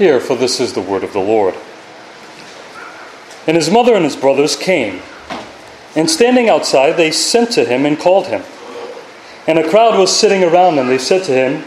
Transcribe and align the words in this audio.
Hear, 0.00 0.18
for 0.18 0.34
this 0.34 0.60
is 0.60 0.72
the 0.72 0.80
word 0.80 1.04
of 1.04 1.12
the 1.12 1.20
Lord. 1.20 1.54
And 3.46 3.54
his 3.54 3.70
mother 3.70 3.94
and 3.94 4.02
his 4.02 4.16
brothers 4.16 4.56
came, 4.56 5.02
and 5.94 6.08
standing 6.08 6.48
outside, 6.48 6.92
they 6.92 7.10
sent 7.10 7.50
to 7.50 7.66
him 7.66 7.84
and 7.84 7.98
called 7.98 8.28
him. 8.28 8.42
And 9.46 9.58
a 9.58 9.68
crowd 9.68 9.98
was 9.98 10.10
sitting 10.18 10.42
around, 10.42 10.78
and 10.78 10.88
they 10.88 10.96
said 10.96 11.24
to 11.24 11.32
him, 11.32 11.66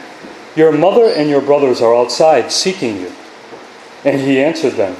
Your 0.55 0.71
mother 0.71 1.05
and 1.05 1.29
your 1.29 1.41
brothers 1.41 1.79
are 1.79 1.95
outside 1.95 2.51
seeking 2.51 3.01
you. 3.01 3.11
And 4.04 4.19
he 4.19 4.41
answered 4.41 4.77
them, 4.77 4.95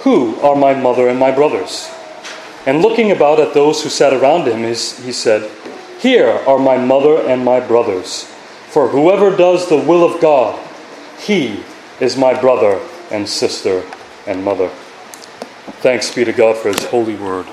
Who 0.00 0.38
are 0.40 0.54
my 0.54 0.74
mother 0.74 1.08
and 1.08 1.18
my 1.18 1.30
brothers? 1.30 1.90
And 2.66 2.82
looking 2.82 3.10
about 3.10 3.40
at 3.40 3.54
those 3.54 3.82
who 3.82 3.88
sat 3.88 4.12
around 4.12 4.46
him, 4.46 4.64
he 4.64 4.74
said, 4.74 5.50
Here 5.98 6.28
are 6.28 6.58
my 6.58 6.76
mother 6.76 7.26
and 7.26 7.42
my 7.42 7.58
brothers. 7.58 8.24
For 8.68 8.88
whoever 8.88 9.34
does 9.34 9.70
the 9.70 9.78
will 9.78 10.04
of 10.04 10.20
God, 10.20 10.60
he 11.18 11.64
is 12.00 12.16
my 12.16 12.38
brother 12.40 12.80
and 13.10 13.28
sister 13.28 13.84
and 14.26 14.42
mother. 14.42 14.68
Thanks 15.82 16.14
be 16.14 16.24
to 16.24 16.32
God 16.32 16.56
for 16.56 16.68
his 16.68 16.84
holy 16.86 17.14
word. 17.14 17.46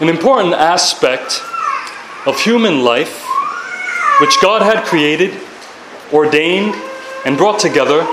An 0.00 0.08
important 0.08 0.54
aspect 0.54 1.42
of 2.24 2.40
human 2.40 2.84
life, 2.84 3.26
which 4.20 4.40
God 4.40 4.62
had 4.62 4.84
created, 4.84 5.38
ordained, 6.12 6.74
and 7.24 7.36
brought 7.36 7.58
together, 7.58 8.06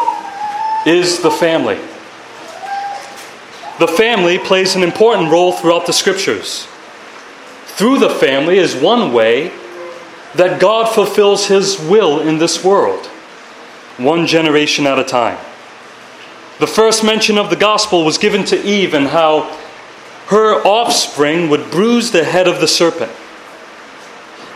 is 0.85 1.21
the 1.21 1.31
family. 1.31 1.77
The 3.79 3.87
family 3.87 4.39
plays 4.39 4.75
an 4.75 4.81
important 4.81 5.31
role 5.31 5.51
throughout 5.51 5.85
the 5.85 5.93
scriptures. 5.93 6.67
Through 7.65 7.99
the 7.99 8.09
family 8.09 8.57
is 8.57 8.75
one 8.75 9.13
way 9.13 9.51
that 10.37 10.59
God 10.59 10.93
fulfills 10.93 11.47
His 11.47 11.79
will 11.79 12.19
in 12.19 12.37
this 12.37 12.63
world, 12.63 13.05
one 13.97 14.25
generation 14.25 14.87
at 14.87 14.99
a 14.99 15.03
time. 15.03 15.37
The 16.59 16.67
first 16.67 17.03
mention 17.03 17.37
of 17.37 17.49
the 17.49 17.55
gospel 17.55 18.03
was 18.03 18.17
given 18.17 18.43
to 18.45 18.63
Eve 18.63 18.93
and 18.93 19.07
how 19.07 19.55
her 20.27 20.61
offspring 20.63 21.49
would 21.49 21.69
bruise 21.69 22.11
the 22.11 22.23
head 22.23 22.47
of 22.47 22.59
the 22.59 22.67
serpent. 22.67 23.11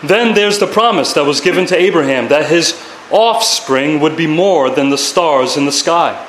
Then 0.03 0.33
there's 0.33 0.59
the 0.59 0.67
promise 0.67 1.14
that 1.14 1.25
was 1.25 1.42
given 1.42 1.66
to 1.67 1.78
Abraham 1.78 2.27
that 2.30 2.50
his 2.50 2.81
offspring 3.11 4.00
would 4.00 4.17
be 4.17 4.25
more 4.27 4.70
than 4.70 4.89
the 4.89 4.98
stars 4.98 5.58
in 5.58 5.66
the 5.66 5.72
sky. 5.72 6.27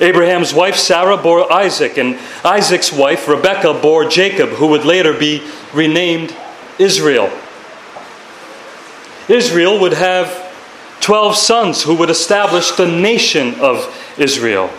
Abraham's 0.00 0.52
wife 0.52 0.76
Sarah 0.76 1.16
bore 1.16 1.50
Isaac, 1.52 1.96
and 1.96 2.18
Isaac's 2.44 2.92
wife 2.92 3.28
Rebekah 3.28 3.80
bore 3.80 4.06
Jacob, 4.06 4.50
who 4.50 4.68
would 4.68 4.84
later 4.84 5.12
be 5.12 5.46
renamed 5.72 6.34
Israel. 6.78 7.30
Israel 9.28 9.80
would 9.80 9.92
have 9.92 10.44
12 11.00 11.36
sons 11.36 11.82
who 11.82 11.94
would 11.96 12.10
establish 12.10 12.70
the 12.72 12.86
nation 12.86 13.54
of 13.60 13.94
Israel. 14.18 14.70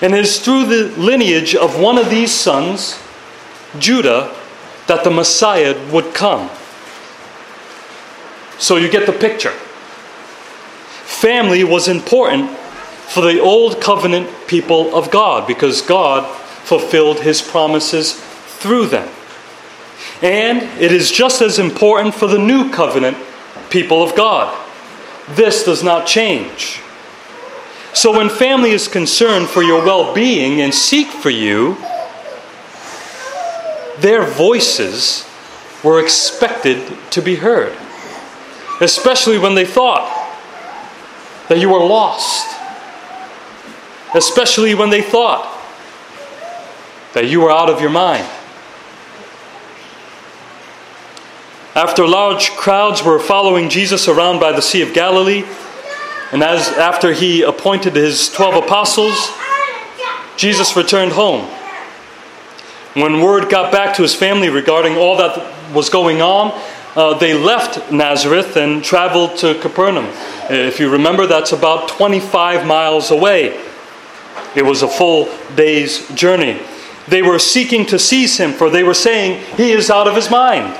And 0.00 0.14
it 0.14 0.20
is 0.24 0.40
through 0.40 0.66
the 0.66 0.88
lineage 1.00 1.54
of 1.54 1.78
one 1.80 1.98
of 1.98 2.10
these 2.10 2.32
sons, 2.32 3.00
Judah, 3.78 4.34
that 4.86 5.04
the 5.04 5.10
Messiah 5.10 5.74
would 5.90 6.14
come. 6.14 6.50
So 8.58 8.76
you 8.76 8.90
get 8.90 9.06
the 9.06 9.12
picture. 9.12 9.52
Family 11.04 11.64
was 11.64 11.88
important 11.88 12.50
for 12.50 13.20
the 13.20 13.40
old 13.40 13.80
covenant 13.80 14.28
people 14.46 14.94
of 14.94 15.10
God 15.10 15.46
because 15.46 15.82
God 15.82 16.26
fulfilled 16.64 17.20
his 17.20 17.42
promises 17.42 18.14
through 18.14 18.86
them. 18.86 19.08
And 20.24 20.62
it 20.80 20.90
is 20.90 21.12
just 21.12 21.42
as 21.42 21.58
important 21.58 22.14
for 22.14 22.26
the 22.26 22.38
new 22.38 22.70
covenant 22.70 23.18
people 23.68 24.02
of 24.02 24.16
God. 24.16 24.58
This 25.34 25.64
does 25.64 25.82
not 25.82 26.06
change. 26.06 26.80
So 27.92 28.16
when 28.16 28.30
family 28.30 28.70
is 28.70 28.88
concerned 28.88 29.50
for 29.50 29.62
your 29.62 29.84
well 29.84 30.14
being 30.14 30.62
and 30.62 30.72
seek 30.72 31.08
for 31.08 31.28
you, 31.28 31.76
their 33.98 34.24
voices 34.24 35.28
were 35.84 36.00
expected 36.00 36.96
to 37.10 37.20
be 37.20 37.36
heard, 37.36 37.76
especially 38.80 39.36
when 39.36 39.54
they 39.54 39.66
thought 39.66 40.08
that 41.50 41.58
you 41.58 41.68
were 41.68 41.84
lost, 41.84 42.46
especially 44.14 44.74
when 44.74 44.88
they 44.88 45.02
thought 45.02 45.50
that 47.12 47.28
you 47.28 47.42
were 47.42 47.50
out 47.50 47.68
of 47.68 47.82
your 47.82 47.90
mind. 47.90 48.26
After 51.74 52.06
large 52.06 52.52
crowds 52.52 53.02
were 53.02 53.18
following 53.18 53.68
Jesus 53.68 54.06
around 54.06 54.38
by 54.38 54.52
the 54.52 54.62
Sea 54.62 54.82
of 54.82 54.94
Galilee, 54.94 55.44
and 56.30 56.40
as 56.40 56.68
after 56.68 57.12
he 57.12 57.42
appointed 57.42 57.96
his 57.96 58.28
12 58.28 58.62
apostles, 58.62 59.32
Jesus 60.36 60.76
returned 60.76 61.10
home. 61.10 61.50
When 62.94 63.20
word 63.20 63.50
got 63.50 63.72
back 63.72 63.96
to 63.96 64.02
his 64.02 64.14
family 64.14 64.50
regarding 64.50 64.96
all 64.96 65.16
that 65.16 65.74
was 65.74 65.90
going 65.90 66.22
on, 66.22 66.52
uh, 66.94 67.18
they 67.18 67.34
left 67.34 67.90
Nazareth 67.90 68.56
and 68.56 68.84
traveled 68.84 69.36
to 69.38 69.58
Capernaum. 69.58 70.06
If 70.48 70.78
you 70.78 70.90
remember, 70.90 71.26
that's 71.26 71.50
about 71.50 71.88
25 71.88 72.64
miles 72.64 73.10
away. 73.10 73.60
It 74.54 74.64
was 74.64 74.82
a 74.82 74.88
full 74.88 75.28
day's 75.56 76.08
journey. 76.10 76.60
They 77.08 77.22
were 77.22 77.40
seeking 77.40 77.84
to 77.86 77.98
seize 77.98 78.38
him, 78.38 78.52
for 78.52 78.70
they 78.70 78.84
were 78.84 78.94
saying, 78.94 79.44
He 79.56 79.72
is 79.72 79.90
out 79.90 80.06
of 80.06 80.14
his 80.14 80.30
mind. 80.30 80.72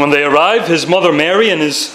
When 0.00 0.08
they 0.08 0.24
arrived, 0.24 0.68
his 0.68 0.86
mother 0.86 1.12
Mary 1.12 1.50
and 1.50 1.60
his 1.60 1.88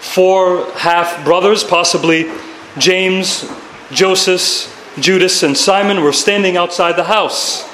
four 0.00 0.64
half 0.76 1.22
brothers, 1.26 1.62
possibly 1.62 2.30
James, 2.78 3.46
Joseph, 3.92 4.70
Judas, 4.98 5.42
and 5.42 5.54
Simon, 5.54 6.02
were 6.02 6.14
standing 6.14 6.56
outside 6.56 6.96
the 6.96 7.04
house. 7.04 7.70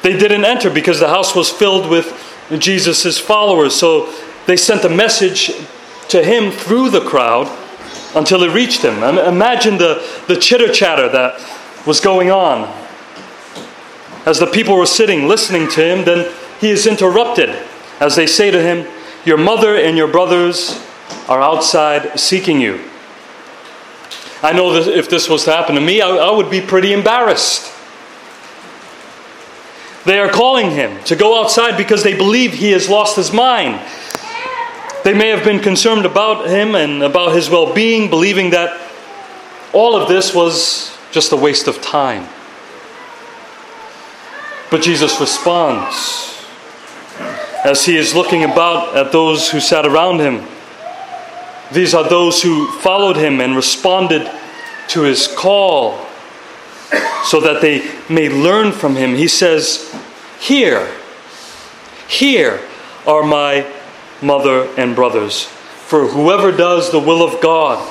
They 0.00 0.16
didn't 0.16 0.46
enter 0.46 0.70
because 0.70 0.98
the 0.98 1.10
house 1.10 1.36
was 1.36 1.50
filled 1.50 1.90
with 1.90 2.18
Jesus' 2.58 3.18
followers, 3.18 3.74
so 3.74 4.10
they 4.46 4.56
sent 4.56 4.82
a 4.84 4.88
message 4.88 5.52
to 6.08 6.24
him 6.24 6.50
through 6.50 6.88
the 6.88 7.02
crowd 7.02 7.54
until 8.14 8.42
it 8.44 8.54
reached 8.54 8.80
him. 8.80 9.02
Imagine 9.02 9.76
the, 9.76 10.08
the 10.26 10.36
chitter 10.36 10.72
chatter 10.72 11.10
that 11.10 11.86
was 11.86 12.00
going 12.00 12.30
on. 12.30 12.62
As 14.24 14.38
the 14.38 14.46
people 14.46 14.74
were 14.74 14.86
sitting 14.86 15.28
listening 15.28 15.68
to 15.68 15.84
him, 15.84 16.06
then 16.06 16.34
he 16.62 16.70
is 16.70 16.86
interrupted 16.86 17.68
as 18.02 18.16
they 18.16 18.26
say 18.26 18.50
to 18.50 18.60
him, 18.60 18.84
Your 19.24 19.38
mother 19.38 19.76
and 19.76 19.96
your 19.96 20.08
brothers 20.08 20.84
are 21.28 21.40
outside 21.40 22.18
seeking 22.18 22.60
you. 22.60 22.80
I 24.42 24.52
know 24.52 24.72
that 24.72 24.92
if 24.92 25.08
this 25.08 25.28
was 25.28 25.44
to 25.44 25.52
happen 25.52 25.76
to 25.76 25.80
me, 25.80 26.00
I, 26.00 26.08
I 26.08 26.30
would 26.32 26.50
be 26.50 26.60
pretty 26.60 26.92
embarrassed. 26.92 27.72
They 30.04 30.18
are 30.18 30.28
calling 30.28 30.72
him 30.72 31.02
to 31.04 31.14
go 31.14 31.40
outside 31.40 31.76
because 31.76 32.02
they 32.02 32.16
believe 32.16 32.54
he 32.54 32.72
has 32.72 32.88
lost 32.88 33.14
his 33.14 33.32
mind. 33.32 33.80
They 35.04 35.14
may 35.14 35.28
have 35.28 35.44
been 35.44 35.60
concerned 35.60 36.04
about 36.04 36.48
him 36.48 36.74
and 36.74 37.04
about 37.04 37.36
his 37.36 37.48
well 37.48 37.72
being, 37.72 38.10
believing 38.10 38.50
that 38.50 38.80
all 39.72 39.94
of 39.94 40.08
this 40.08 40.34
was 40.34 40.98
just 41.12 41.30
a 41.30 41.36
waste 41.36 41.68
of 41.68 41.80
time. 41.80 42.26
But 44.72 44.82
Jesus 44.82 45.20
responds 45.20 46.31
as 47.64 47.84
he 47.84 47.96
is 47.96 48.14
looking 48.14 48.44
about 48.44 48.96
at 48.96 49.12
those 49.12 49.50
who 49.50 49.60
sat 49.60 49.86
around 49.86 50.20
him. 50.20 50.46
These 51.72 51.94
are 51.94 52.08
those 52.08 52.42
who 52.42 52.70
followed 52.80 53.16
him 53.16 53.40
and 53.40 53.56
responded 53.56 54.30
to 54.88 55.02
his 55.02 55.26
call 55.26 56.06
so 57.24 57.40
that 57.40 57.62
they 57.62 57.90
may 58.08 58.28
learn 58.28 58.72
from 58.72 58.96
him. 58.96 59.14
He 59.14 59.28
says, 59.28 59.94
Here, 60.40 60.90
here 62.08 62.60
are 63.06 63.22
my 63.22 63.66
mother 64.20 64.68
and 64.76 64.94
brothers. 64.94 65.44
For 65.44 66.08
whoever 66.08 66.52
does 66.52 66.90
the 66.90 66.98
will 66.98 67.22
of 67.22 67.40
God, 67.40 67.90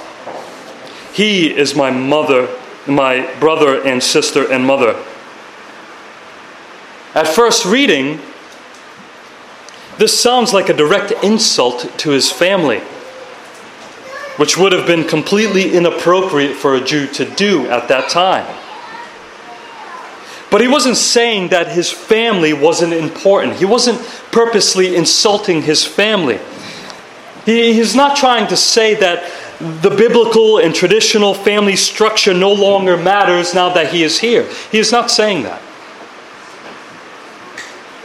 he 1.14 1.56
is 1.56 1.76
my 1.76 1.92
mother, 1.92 2.48
my 2.88 3.34
brother 3.40 3.82
and 3.82 4.04
sister 4.04 4.52
and 4.52 4.66
mother. 4.66 4.96
At 7.14 7.28
first 7.28 7.66
reading, 7.66 8.20
this 10.02 10.20
sounds 10.20 10.52
like 10.52 10.68
a 10.68 10.74
direct 10.74 11.12
insult 11.24 11.88
to 12.00 12.10
his 12.10 12.32
family, 12.32 12.80
which 14.38 14.58
would 14.58 14.72
have 14.72 14.88
been 14.88 15.08
completely 15.08 15.76
inappropriate 15.76 16.56
for 16.56 16.74
a 16.74 16.84
Jew 16.84 17.06
to 17.10 17.24
do 17.24 17.68
at 17.68 17.88
that 17.90 18.10
time. 18.10 18.48
But 20.50 20.60
he 20.60 20.68
wasn't 20.68 20.98
saying 20.98 21.50
that 21.50 21.74
his 21.74 21.92
family 21.92 22.52
wasn't 22.52 22.94
important. 22.94 23.58
He 23.58 23.66
wasn't 23.66 24.02
purposely 24.32 24.96
insulting 24.96 25.62
his 25.62 25.86
family. 25.86 26.40
He, 27.46 27.72
he's 27.76 27.96
not 27.96 28.18
trying 28.18 28.48
to 28.48 28.58
say 28.58 28.96
that 28.96 29.32
the 29.84 29.92
biblical 29.92 30.58
and 30.58 30.74
traditional 30.74 31.36
family 31.36 31.76
structure 31.76 32.34
no 32.34 32.52
longer 32.52 32.98
matters 32.98 33.54
now 33.54 33.72
that 33.76 33.94
he 33.94 34.02
is 34.02 34.18
here. 34.18 34.50
He 34.72 34.80
is 34.80 34.92
not 34.92 35.12
saying 35.12 35.44
that. 35.44 35.62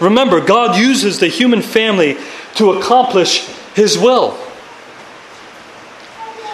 Remember, 0.01 0.41
God 0.41 0.79
uses 0.79 1.19
the 1.19 1.29
human 1.29 1.63
family 1.63 2.17
to 2.57 2.73
accomplish 2.73 3.47
His 3.75 3.99
will. 3.99 4.33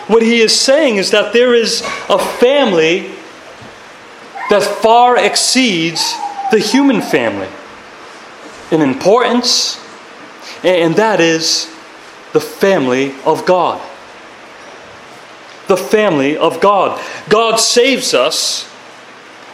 What 0.07 0.23
He 0.23 0.41
is 0.41 0.59
saying 0.59 0.97
is 0.97 1.11
that 1.11 1.33
there 1.33 1.55
is 1.55 1.83
a 2.09 2.19
family 2.19 3.11
that 4.51 4.63
far 4.83 5.17
exceeds 5.17 6.15
the 6.51 6.59
human 6.59 7.01
family 7.01 7.49
in 8.71 8.81
importance, 8.81 9.79
and 10.63 10.95
that 10.97 11.21
is 11.21 11.67
the 12.33 12.41
family 12.41 13.15
of 13.25 13.45
God. 13.47 13.81
The 15.69 15.77
family 15.77 16.37
of 16.37 16.61
God. 16.61 17.01
God 17.29 17.57
saves 17.57 18.15
us 18.15 18.72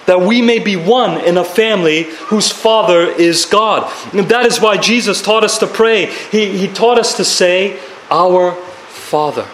that 0.09 0.23
we 0.23 0.41
may 0.41 0.59
be 0.59 0.75
one 0.75 1.21
in 1.21 1.37
a 1.37 1.45
family 1.45 2.05
whose 2.29 2.51
father 2.51 3.03
is 3.03 3.45
God. 3.45 3.93
And 4.15 4.27
that 4.31 4.47
is 4.47 4.59
why 4.59 4.79
Jesus 4.79 5.21
taught 5.21 5.45
us 5.45 5.59
to 5.59 5.67
pray. 5.67 6.07
He, 6.33 6.57
he 6.57 6.67
taught 6.67 6.99
us 6.99 7.19
to 7.19 7.25
say, 7.27 7.79
Our 8.11 8.53
Father. 8.89 9.45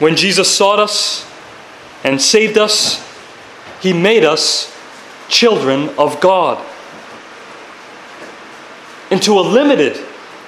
When 0.00 0.16
Jesus 0.16 0.52
sought 0.52 0.80
us 0.80 1.24
and 2.02 2.20
saved 2.20 2.58
us, 2.58 3.00
he 3.80 3.92
made 3.92 4.24
us 4.24 4.76
children 5.28 5.90
of 5.90 6.20
God. 6.20 6.58
And 9.12 9.22
to 9.22 9.38
a 9.38 9.42
limited 9.42 10.04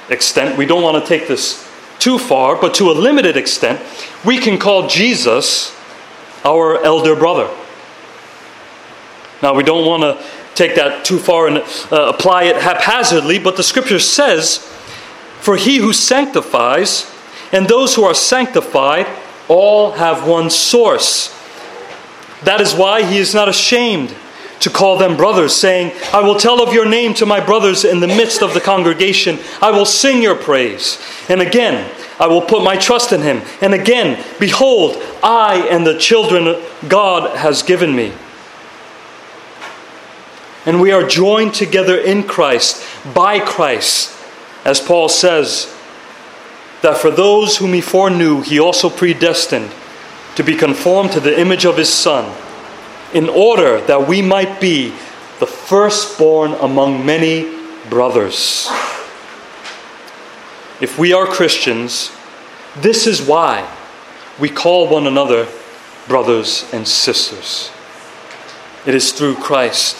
extent, 0.09 0.59
we 0.59 0.67
don't 0.67 0.83
want 0.83 1.01
to 1.01 1.09
take 1.09 1.29
this 1.29 1.65
too 2.01 2.19
far, 2.19 2.61
but 2.61 2.75
to 2.75 2.91
a 2.91 2.93
limited 2.93 3.37
extent, 3.37 3.81
we 4.25 4.39
can 4.39 4.59
call 4.59 4.89
Jesus 4.89 5.77
our 6.45 6.83
elder 6.83 7.15
brother. 7.15 7.49
Now, 9.43 9.55
we 9.55 9.63
don't 9.63 9.87
want 9.87 10.03
to 10.03 10.25
take 10.55 10.75
that 10.75 11.05
too 11.05 11.19
far 11.19 11.47
and 11.47 11.59
uh, 11.59 12.13
apply 12.15 12.45
it 12.45 12.57
haphazardly, 12.57 13.39
but 13.39 13.57
the 13.57 13.63
scripture 13.63 13.99
says, 13.99 14.59
For 15.41 15.57
he 15.57 15.79
who 15.79 15.93
sanctifies 15.93 17.11
and 17.53 17.67
those 17.67 17.95
who 17.95 18.05
are 18.05 18.15
sanctified 18.15 19.07
all 19.49 19.93
have 19.93 20.27
one 20.27 20.51
source. 20.51 21.37
That 22.45 22.61
is 22.61 22.75
why 22.75 23.03
he 23.05 23.19
is 23.19 23.35
not 23.35 23.49
ashamed 23.49 24.15
to 24.61 24.71
call 24.71 24.99
them 24.99 25.17
brothers, 25.17 25.55
saying, 25.55 25.93
I 26.13 26.21
will 26.21 26.39
tell 26.39 26.63
of 26.63 26.75
your 26.75 26.87
name 26.87 27.15
to 27.15 27.27
my 27.27 27.45
brothers 27.45 27.85
in 27.85 28.01
the 28.01 28.07
midst 28.07 28.43
of 28.43 28.53
the 28.55 28.61
congregation. 28.61 29.39
I 29.61 29.71
will 29.71 29.87
sing 29.87 30.23
your 30.23 30.37
praise. 30.37 31.03
And 31.29 31.41
again, 31.41 31.91
I 32.21 32.27
will 32.27 32.43
put 32.43 32.63
my 32.63 32.77
trust 32.77 33.13
in 33.13 33.23
him. 33.23 33.41
And 33.63 33.73
again, 33.73 34.23
behold, 34.39 34.97
I 35.23 35.67
and 35.71 35.87
the 35.87 35.99
children 35.99 36.63
God 36.87 37.35
has 37.37 37.63
given 37.63 37.97
me. 37.97 38.13
And 40.67 40.83
we 40.83 40.93
are 40.93 41.07
joined 41.07 41.55
together 41.55 41.97
in 41.97 42.25
Christ, 42.25 42.87
by 43.15 43.41
Christ, 43.41 44.15
as 44.67 44.79
Paul 44.79 45.09
says, 45.09 45.75
that 46.83 46.99
for 46.99 47.11
those 47.11 47.57
whom 47.57 47.73
he 47.73 47.81
foreknew, 47.81 48.43
he 48.43 48.61
also 48.61 48.91
predestined 48.91 49.71
to 50.37 50.43
be 50.43 50.55
conformed 50.55 51.13
to 51.13 51.21
the 51.21 51.41
image 51.41 51.65
of 51.65 51.79
his 51.79 51.89
Son 51.89 52.37
in 53.15 53.31
order 53.31 53.81
that 53.87 54.07
we 54.07 54.21
might 54.21 54.61
be 54.61 54.91
the 55.39 55.47
firstborn 55.47 56.53
among 56.53 57.05
many 57.05 57.51
brothers. 57.89 58.69
If 60.81 60.99
we 60.99 61.13
are 61.13 61.27
Christians, 61.27 62.11
this 62.77 63.07
is 63.07 63.21
why 63.21 63.69
we 64.39 64.49
call 64.49 64.89
one 64.89 65.07
another 65.07 65.47
brothers 66.09 66.69
and 66.73 66.89
sisters. 66.89 67.71
It 68.87 68.95
is 68.95 69.13
through 69.13 69.35
Christ. 69.37 69.97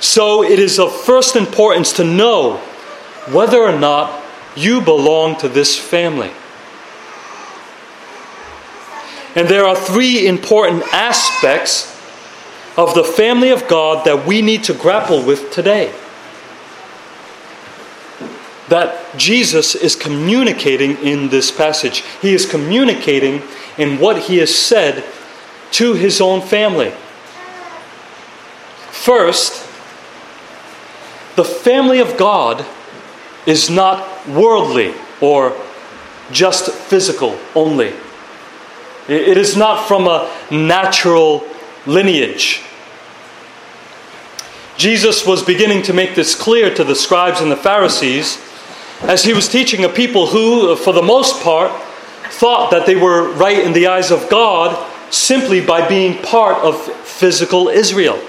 So 0.00 0.42
it 0.42 0.58
is 0.58 0.78
of 0.78 0.94
first 0.94 1.36
importance 1.36 1.92
to 1.94 2.04
know 2.04 2.56
whether 3.30 3.58
or 3.58 3.78
not 3.78 4.24
you 4.56 4.80
belong 4.80 5.36
to 5.40 5.48
this 5.48 5.78
family. 5.78 6.30
And 9.34 9.46
there 9.46 9.66
are 9.66 9.76
three 9.76 10.26
important 10.26 10.82
aspects 10.94 11.94
of 12.78 12.94
the 12.94 13.04
family 13.04 13.50
of 13.50 13.68
God 13.68 14.06
that 14.06 14.26
we 14.26 14.40
need 14.40 14.64
to 14.64 14.74
grapple 14.74 15.22
with 15.22 15.52
today. 15.52 15.92
That 18.68 19.16
Jesus 19.16 19.74
is 19.74 19.96
communicating 19.96 20.96
in 20.98 21.28
this 21.28 21.50
passage. 21.50 22.04
He 22.20 22.34
is 22.34 22.44
communicating 22.44 23.42
in 23.76 23.98
what 23.98 24.22
he 24.24 24.38
has 24.38 24.54
said 24.54 25.04
to 25.72 25.94
his 25.94 26.20
own 26.20 26.42
family. 26.42 26.92
First, 28.90 29.66
the 31.36 31.44
family 31.44 32.00
of 32.00 32.16
God 32.16 32.66
is 33.46 33.70
not 33.70 34.28
worldly 34.28 34.94
or 35.20 35.56
just 36.30 36.70
physical 36.70 37.38
only. 37.54 37.94
It 39.08 39.38
is 39.38 39.56
not 39.56 39.88
from 39.88 40.06
a 40.06 40.30
natural 40.50 41.46
lineage. 41.86 42.62
Jesus 44.76 45.26
was 45.26 45.42
beginning 45.42 45.82
to 45.84 45.92
make 45.92 46.14
this 46.14 46.34
clear 46.34 46.74
to 46.74 46.84
the 46.84 46.94
scribes 46.94 47.40
and 47.40 47.50
the 47.50 47.56
Pharisees 47.56 48.36
as 49.02 49.24
he 49.24 49.32
was 49.32 49.48
teaching 49.48 49.84
a 49.84 49.88
people 49.88 50.26
who, 50.26 50.74
for 50.76 50.92
the 50.92 51.02
most 51.02 51.42
part, 51.42 51.70
thought 52.30 52.70
that 52.70 52.86
they 52.86 52.96
were 52.96 53.32
right 53.32 53.58
in 53.58 53.72
the 53.72 53.86
eyes 53.86 54.10
of 54.10 54.28
God 54.28 54.86
simply 55.12 55.64
by 55.64 55.86
being 55.88 56.22
part 56.22 56.56
of 56.58 56.80
physical 57.04 57.68
Israel. 57.68 58.20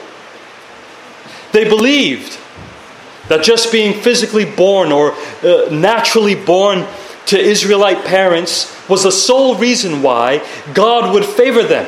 They 1.51 1.67
believed 1.67 2.39
that 3.27 3.43
just 3.43 3.71
being 3.71 3.99
physically 4.01 4.45
born 4.45 4.91
or 4.91 5.13
uh, 5.43 5.69
naturally 5.71 6.35
born 6.35 6.85
to 7.27 7.39
Israelite 7.39 8.05
parents 8.05 8.75
was 8.89 9.03
the 9.03 9.11
sole 9.11 9.55
reason 9.55 10.01
why 10.01 10.45
God 10.73 11.13
would 11.13 11.25
favor 11.25 11.63
them. 11.63 11.87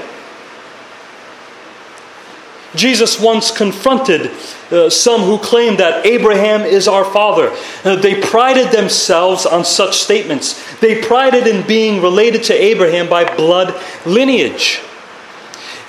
Jesus 2.76 3.20
once 3.20 3.52
confronted 3.52 4.32
uh, 4.72 4.90
some 4.90 5.22
who 5.22 5.38
claimed 5.38 5.80
that 5.80 6.06
Abraham 6.06 6.62
is 6.62 6.88
our 6.88 7.04
father. 7.04 7.56
Uh, 7.84 7.98
they 7.98 8.22
prided 8.22 8.72
themselves 8.72 9.46
on 9.46 9.66
such 9.66 9.98
statements. 9.98 10.80
They 10.80 11.02
prided 11.02 11.48
in 11.48 11.68
being 11.68 12.02
related 12.02 12.44
to 12.44 12.54
Abraham 12.54 13.10
by 13.10 13.36
blood 13.36 13.76
lineage. 14.06 14.82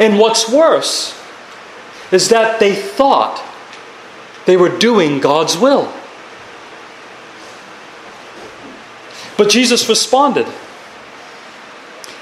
And 0.00 0.18
what's 0.18 0.50
worse 0.50 1.18
is 2.10 2.28
that 2.30 2.58
they 2.58 2.74
thought 2.74 3.40
they 4.44 4.56
were 4.56 4.76
doing 4.76 5.20
God's 5.20 5.56
will. 5.56 5.92
But 9.36 9.50
Jesus 9.50 9.88
responded 9.88 10.46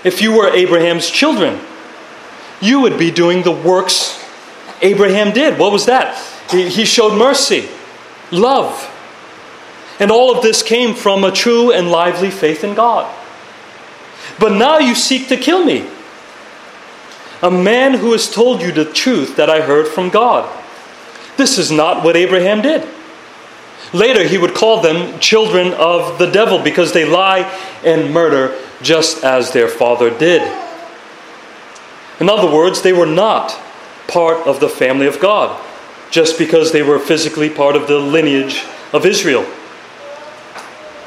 If 0.05 0.21
you 0.21 0.37
were 0.37 0.49
Abraham's 0.49 1.09
children, 1.09 1.61
you 2.61 2.81
would 2.81 2.99
be 2.99 3.11
doing 3.11 3.43
the 3.43 3.53
works 3.53 4.20
Abraham 4.83 5.33
did. 5.33 5.59
What 5.59 5.73
was 5.73 5.87
that? 5.87 6.17
He, 6.51 6.85
showed 6.85 7.17
mercy, 7.17 7.69
love. 8.31 8.89
And 10.01 10.11
all 10.11 10.35
of 10.35 10.43
this 10.43 10.63
came 10.63 10.95
from 10.95 11.25
a 11.25 11.31
true 11.31 11.73
and 11.73 11.91
lively 11.91 12.31
faith 12.31 12.65
in 12.65 12.75
God. 12.75 13.15
But 14.39 14.53
now 14.53 14.79
you 14.79 14.95
seek 14.95 15.29
to 15.29 15.37
kill 15.37 15.65
me. 15.65 15.87
A 17.43 17.51
man 17.51 17.95
who 17.95 18.13
has 18.13 18.31
told 18.31 18.63
you 18.63 18.73
the 18.73 18.85
truth 18.85 19.37
that 19.37 19.51
I 19.51 19.61
heard 19.61 19.89
from 19.89 20.09
God. 20.09 20.49
This 21.37 21.59
is 21.59 21.71
not 21.71 22.05
what 22.05 22.17
Abraham 22.17 22.63
did. 22.63 22.87
Later, 23.93 24.23
he 24.25 24.39
would 24.39 24.55
call 24.55 24.81
them 24.81 25.19
children 25.21 25.73
of 25.75 26.19
the 26.19 26.31
devil 26.31 26.63
because 26.63 26.93
they 26.93 27.05
lie 27.05 27.41
and 27.85 28.13
murder 28.13 28.57
just 28.83 29.25
as 29.25 29.53
their 29.53 29.69
father 29.69 30.11
did. 30.11 30.43
In 32.21 32.29
other 32.29 32.53
words, 32.53 32.83
they 32.83 32.93
were 32.93 33.07
not 33.07 33.59
part 34.11 34.47
of 34.47 34.61
the 34.61 34.69
family 34.69 35.07
of 35.07 35.21
God 35.21 35.65
just 36.11 36.39
because 36.39 36.73
they 36.73 36.83
were 36.83 36.99
physically 36.99 37.49
part 37.49 37.77
of 37.77 37.87
the 37.87 37.99
lineage 37.99 38.65
of 38.93 39.07
Israel. 39.07 39.47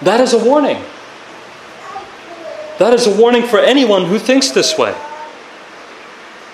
That 0.02 0.22
is 0.22 0.34
a 0.34 0.44
warning. 0.44 0.84
That 2.80 2.94
is 2.94 3.06
a 3.06 3.16
warning 3.16 3.44
for 3.44 3.60
anyone 3.60 4.06
who 4.06 4.18
thinks 4.18 4.50
this 4.52 4.78
way. 4.78 4.96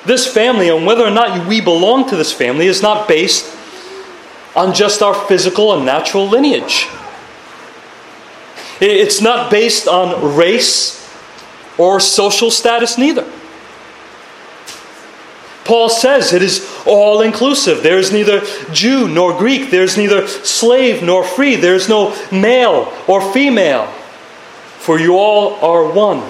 This 0.06 0.32
family, 0.32 0.70
and 0.70 0.86
whether 0.86 1.06
or 1.06 1.12
not 1.12 1.48
we 1.48 1.62
belong 1.62 2.10
to 2.10 2.16
this 2.16 2.32
family, 2.32 2.68
is 2.68 2.82
not 2.82 3.08
based 3.08 3.56
on 4.56 4.74
just 4.74 5.02
our 5.02 5.14
physical 5.14 5.74
and 5.74 5.86
natural 5.86 6.28
lineage. 6.28 6.88
It's 8.82 9.22
not 9.22 9.52
based 9.52 9.88
on 9.88 10.36
race 10.36 10.98
or 11.78 12.00
social 12.00 12.50
status, 12.50 12.98
neither. 12.98 13.29
Paul 15.70 15.88
says 15.88 16.34
it 16.34 16.42
is 16.42 16.68
all 16.88 17.22
inclusive. 17.22 17.84
There 17.84 18.00
is 18.00 18.12
neither 18.12 18.42
Jew 18.74 19.08
nor 19.08 19.38
Greek. 19.38 19.70
There 19.70 19.84
is 19.84 19.98
neither 19.98 20.28
slave 20.28 21.04
nor 21.04 21.24
free. 21.24 21.58
There 21.58 21.76
is 21.76 21.88
no 21.88 22.16
male 22.32 22.92
or 23.08 23.22
female. 23.32 23.86
For 24.80 25.00
you 25.00 25.16
all 25.16 25.64
are 25.64 25.94
one 25.94 26.28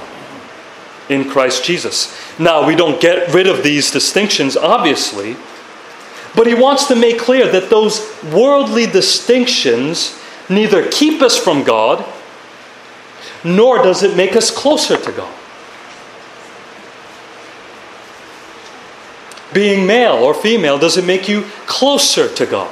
in 1.08 1.29
Christ 1.29 1.63
Jesus. 1.63 2.13
Now, 2.38 2.67
we 2.67 2.75
don't 2.75 3.00
get 3.00 3.34
rid 3.34 3.48
of 3.48 3.63
these 3.63 3.91
distinctions, 3.91 4.58
obviously. 4.58 5.38
But 6.36 6.46
he 6.46 6.53
wants 6.53 6.88
to 6.89 6.96
make 6.98 7.17
clear 7.17 7.50
that 7.50 7.69
those 7.69 8.13
worldly 8.34 8.88
distinctions 8.88 10.19
neither 10.50 10.86
keep 10.91 11.22
us 11.22 11.38
from 11.38 11.63
God, 11.63 12.03
nor 13.46 13.77
does 13.77 14.03
it 14.03 14.17
make 14.17 14.36
us 14.36 14.51
closer 14.51 14.98
to 14.98 15.12
God. 15.13 15.38
Being 19.53 19.88
male 19.88 20.15
or 20.15 20.34
female 20.34 20.77
doesn't 20.77 21.06
make 21.06 21.27
you 21.27 21.44
closer 21.65 22.34
to 22.36 22.46
God. 22.46 22.72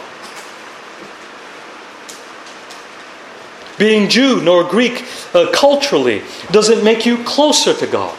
Being 3.77 4.10
Jew 4.10 4.41
nor 4.41 4.63
Greek 4.63 5.05
uh, 5.34 5.51
culturally 5.51 6.24
doesn't 6.51 6.84
make 6.84 7.05
you 7.05 7.24
closer 7.24 7.74
to 7.74 7.88
God. 7.88 8.17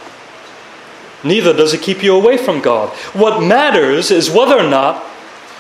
Neither 1.24 1.52
does 1.52 1.74
it 1.74 1.82
keep 1.82 2.02
you 2.02 2.14
away 2.14 2.36
from 2.36 2.60
God. 2.60 2.90
What 3.12 3.42
matters 3.42 4.10
is 4.10 4.30
whether 4.30 4.56
or 4.56 4.68
not 4.68 5.04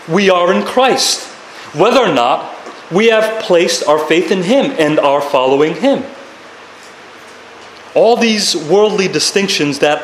we 0.08 0.30
are 0.30 0.52
in 0.52 0.64
Christ, 0.64 1.26
whether 1.74 2.00
or 2.00 2.14
not 2.14 2.54
we 2.92 3.08
have 3.08 3.42
placed 3.42 3.86
our 3.86 3.98
faith 3.98 4.30
in 4.30 4.42
Him 4.44 4.72
and 4.78 5.00
are 5.00 5.20
following 5.20 5.74
Him. 5.74 6.04
All 7.94 8.16
these 8.16 8.56
worldly 8.56 9.08
distinctions 9.08 9.80
that 9.80 10.02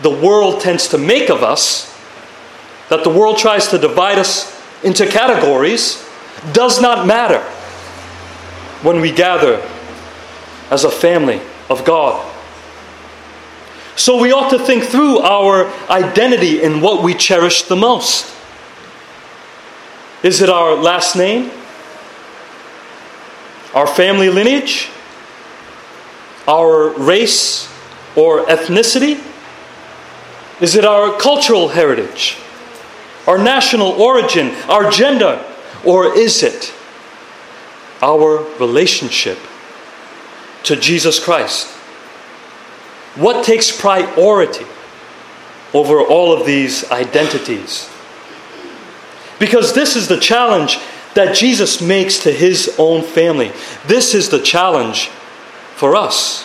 the 0.00 0.10
world 0.10 0.60
tends 0.60 0.88
to 0.88 0.98
make 0.98 1.28
of 1.28 1.42
us, 1.42 1.93
that 2.94 3.02
the 3.02 3.10
world 3.10 3.36
tries 3.36 3.66
to 3.66 3.76
divide 3.76 4.20
us 4.20 4.54
into 4.84 5.04
categories, 5.04 6.08
does 6.52 6.80
not 6.80 7.08
matter 7.08 7.40
when 8.82 9.00
we 9.00 9.10
gather 9.10 9.60
as 10.70 10.84
a 10.84 10.90
family 10.90 11.40
of 11.68 11.84
God. 11.84 12.32
So 13.96 14.20
we 14.20 14.30
ought 14.30 14.50
to 14.50 14.60
think 14.60 14.84
through 14.84 15.18
our 15.18 15.72
identity 15.90 16.62
and 16.62 16.80
what 16.80 17.02
we 17.02 17.14
cherish 17.14 17.62
the 17.62 17.74
most. 17.74 18.32
Is 20.22 20.40
it 20.40 20.48
our 20.48 20.76
last 20.76 21.16
name? 21.16 21.50
Our 23.74 23.88
family 23.88 24.30
lineage? 24.30 24.88
Our 26.46 26.90
race 26.90 27.68
or 28.14 28.44
ethnicity? 28.44 29.20
Is 30.60 30.76
it 30.76 30.84
our 30.84 31.18
cultural 31.18 31.70
heritage? 31.70 32.38
Our 33.26 33.38
national 33.38 33.92
origin? 33.92 34.54
Our 34.68 34.90
gender? 34.90 35.44
Or 35.84 36.16
is 36.16 36.42
it 36.42 36.72
our 38.02 38.44
relationship 38.58 39.38
to 40.64 40.76
Jesus 40.76 41.22
Christ? 41.22 41.68
What 43.16 43.44
takes 43.44 43.74
priority 43.74 44.66
over 45.72 46.00
all 46.00 46.32
of 46.32 46.46
these 46.46 46.90
identities? 46.90 47.88
Because 49.38 49.74
this 49.74 49.96
is 49.96 50.08
the 50.08 50.18
challenge 50.18 50.78
that 51.14 51.34
Jesus 51.34 51.80
makes 51.80 52.18
to 52.24 52.32
his 52.32 52.74
own 52.78 53.02
family. 53.02 53.52
This 53.86 54.14
is 54.14 54.30
the 54.30 54.40
challenge 54.40 55.08
for 55.76 55.94
us. 55.96 56.44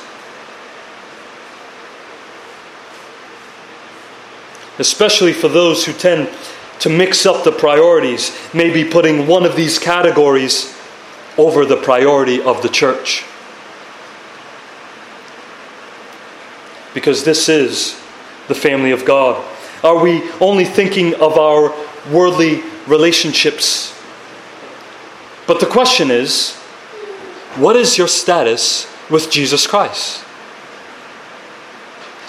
Especially 4.78 5.34
for 5.34 5.48
those 5.48 5.86
who 5.86 5.94
tend 5.94 6.30
to 6.80 6.90
mix 6.90 7.26
up 7.26 7.44
the 7.44 7.52
priorities, 7.52 8.38
maybe 8.54 8.84
putting 8.84 9.28
one 9.28 9.46
of 9.46 9.56
these 9.56 9.78
categories 9.78 10.76
over 11.38 11.66
the 11.66 11.78
priority 11.78 12.42
of 12.42 12.62
the 12.62 12.70
church. 12.70 13.26
Because 16.94 17.24
this 17.24 17.50
is 17.50 18.00
the 18.48 18.56
family 18.56 18.92
of 18.92 19.06
God. 19.06 19.44
Are 19.84 20.02
we 20.02 20.30
only 20.42 20.66
thinking 20.66 21.14
of 21.16 21.38
our 21.38 21.74
worldly 22.12 22.64
relationships? 22.88 23.96
But 25.48 25.60
the 25.60 25.66
question 25.66 26.12
is 26.12 26.56
what 27.56 27.76
is 27.76 27.98
your 27.98 28.08
status 28.08 28.88
with 29.10 29.32
Jesus 29.32 29.66
Christ? 29.66 30.24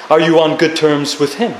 Are 0.09 0.21
you 0.21 0.40
on 0.40 0.57
good 0.57 0.76
terms 0.76 1.21
with 1.21 1.35
Him? 1.35 1.54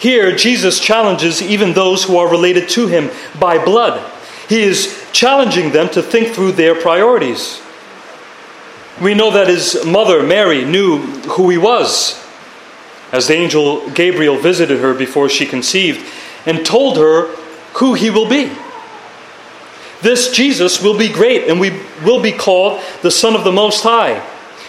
Here, 0.00 0.34
Jesus 0.34 0.80
challenges 0.80 1.42
even 1.42 1.72
those 1.72 2.04
who 2.04 2.16
are 2.18 2.30
related 2.30 2.68
to 2.70 2.86
Him 2.86 3.10
by 3.38 3.62
blood. 3.62 4.08
He 4.48 4.62
is 4.62 5.04
challenging 5.12 5.72
them 5.72 5.88
to 5.90 6.02
think 6.02 6.34
through 6.34 6.52
their 6.52 6.74
priorities. 6.74 7.60
We 9.00 9.14
know 9.14 9.30
that 9.30 9.46
his 9.46 9.84
mother, 9.84 10.22
Mary, 10.22 10.64
knew 10.64 10.98
who 10.98 11.50
he 11.50 11.58
was 11.58 12.24
as 13.12 13.28
the 13.28 13.34
angel 13.34 13.88
Gabriel 13.90 14.36
visited 14.36 14.80
her 14.80 14.92
before 14.92 15.28
she 15.28 15.46
conceived 15.46 16.04
and 16.46 16.64
told 16.64 16.96
her 16.96 17.28
who 17.74 17.94
he 17.94 18.10
will 18.10 18.28
be. 18.28 18.50
This 20.00 20.32
Jesus 20.32 20.82
will 20.82 20.96
be 20.96 21.08
great 21.08 21.48
and 21.48 21.60
we 21.60 21.80
will 22.04 22.20
be 22.20 22.32
called 22.32 22.82
the 23.02 23.10
Son 23.10 23.34
of 23.34 23.44
the 23.44 23.52
Most 23.52 23.82
High. 23.82 24.24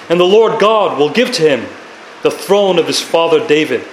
And 0.09 0.19
the 0.19 0.25
Lord 0.25 0.59
God 0.59 0.97
will 0.97 1.11
give 1.11 1.31
to 1.33 1.41
him 1.41 1.67
the 2.23 2.31
throne 2.31 2.79
of 2.79 2.87
his 2.87 3.01
father 3.01 3.45
David. 3.45 3.85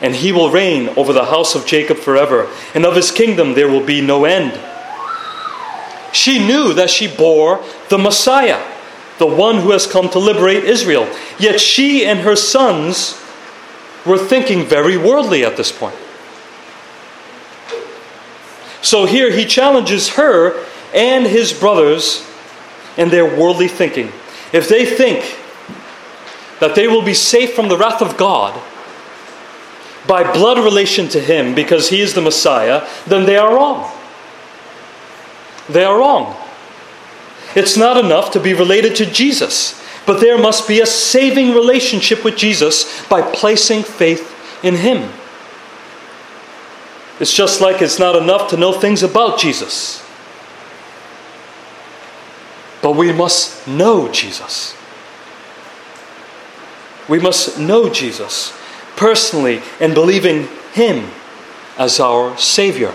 And 0.00 0.14
he 0.14 0.32
will 0.32 0.50
reign 0.50 0.88
over 0.90 1.12
the 1.12 1.26
house 1.26 1.54
of 1.54 1.66
Jacob 1.66 1.98
forever. 1.98 2.48
And 2.74 2.86
of 2.86 2.96
his 2.96 3.10
kingdom 3.10 3.54
there 3.54 3.68
will 3.68 3.84
be 3.84 4.00
no 4.00 4.24
end. 4.24 4.58
She 6.12 6.38
knew 6.38 6.72
that 6.74 6.90
she 6.90 7.06
bore 7.06 7.64
the 7.88 7.98
Messiah, 7.98 8.60
the 9.18 9.26
one 9.26 9.58
who 9.58 9.70
has 9.70 9.86
come 9.86 10.08
to 10.10 10.18
liberate 10.18 10.64
Israel. 10.64 11.08
Yet 11.38 11.60
she 11.60 12.04
and 12.04 12.20
her 12.20 12.36
sons 12.36 13.20
were 14.06 14.18
thinking 14.18 14.64
very 14.64 14.96
worldly 14.96 15.44
at 15.44 15.56
this 15.56 15.70
point. 15.70 15.96
So 18.82 19.04
here 19.04 19.30
he 19.30 19.44
challenges 19.44 20.10
her 20.10 20.64
and 20.94 21.26
his 21.26 21.52
brothers 21.52 22.26
in 22.96 23.10
their 23.10 23.24
worldly 23.24 23.68
thinking. 23.68 24.12
If 24.52 24.68
they 24.68 24.84
think 24.84 25.38
that 26.60 26.74
they 26.74 26.88
will 26.88 27.02
be 27.02 27.14
safe 27.14 27.54
from 27.54 27.68
the 27.68 27.76
wrath 27.76 28.02
of 28.02 28.16
God 28.16 28.60
by 30.06 30.22
blood 30.32 30.58
relation 30.58 31.08
to 31.08 31.20
him 31.20 31.54
because 31.54 31.90
he 31.90 32.00
is 32.00 32.14
the 32.14 32.20
Messiah, 32.20 32.86
then 33.06 33.26
they 33.26 33.36
are 33.36 33.54
wrong. 33.54 33.90
They 35.68 35.84
are 35.84 35.98
wrong. 35.98 36.36
It's 37.54 37.76
not 37.76 37.96
enough 38.02 38.30
to 38.32 38.40
be 38.40 38.54
related 38.54 38.96
to 38.96 39.06
Jesus, 39.06 39.80
but 40.06 40.20
there 40.20 40.38
must 40.38 40.66
be 40.66 40.80
a 40.80 40.86
saving 40.86 41.52
relationship 41.52 42.24
with 42.24 42.36
Jesus 42.36 43.06
by 43.08 43.22
placing 43.22 43.82
faith 43.82 44.36
in 44.64 44.76
him. 44.76 45.10
It's 47.18 47.34
just 47.34 47.60
like 47.60 47.82
it's 47.82 47.98
not 47.98 48.16
enough 48.16 48.48
to 48.50 48.56
know 48.56 48.72
things 48.72 49.02
about 49.02 49.38
Jesus. 49.38 50.02
But 52.82 52.92
we 52.92 53.12
must 53.12 53.68
know 53.68 54.10
Jesus. 54.10 54.74
We 57.08 57.18
must 57.18 57.58
know 57.58 57.90
Jesus 57.90 58.58
personally 59.00 59.62
and 59.80 59.94
believing 59.94 60.46
Him 60.74 61.10
as 61.78 61.98
our 61.98 62.36
Savior. 62.36 62.94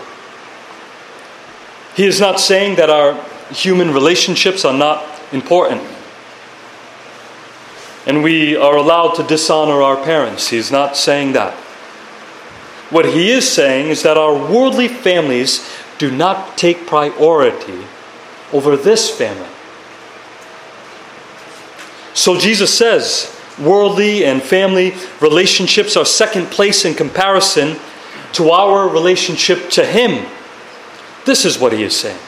He 1.95 2.05
is 2.05 2.19
not 2.19 2.39
saying 2.39 2.75
that 2.75 2.91
our 2.91 3.19
human 3.49 3.91
relationships 3.91 4.63
are 4.63 4.77
not 4.77 5.03
important. 5.33 5.81
And 8.05 8.21
we 8.21 8.55
are 8.55 8.77
allowed 8.77 9.15
to 9.15 9.23
dishonor 9.23 9.81
our 9.81 9.97
parents. 10.03 10.49
He's 10.49 10.71
not 10.71 10.95
saying 10.95 11.33
that. 11.33 11.55
What 12.91 13.05
he 13.05 13.31
is 13.31 13.51
saying 13.51 13.89
is 13.89 14.03
that 14.03 14.15
our 14.15 14.35
worldly 14.35 14.87
families 14.87 15.67
do 15.97 16.11
not 16.11 16.55
take 16.55 16.85
priority 16.85 17.83
over 18.53 18.77
this 18.77 19.09
family. 19.09 19.49
So 22.13 22.37
Jesus 22.37 22.77
says 22.77 23.34
worldly 23.59 24.25
and 24.25 24.41
family 24.41 24.93
relationships 25.21 25.95
are 25.95 26.05
second 26.05 26.47
place 26.47 26.85
in 26.85 26.93
comparison 26.93 27.77
to 28.33 28.51
our 28.51 28.87
relationship 28.87 29.69
to 29.71 29.85
Him. 29.85 30.25
This 31.25 31.45
is 31.45 31.57
what 31.57 31.73
He 31.73 31.83
is 31.83 31.95
saying. 31.95 32.19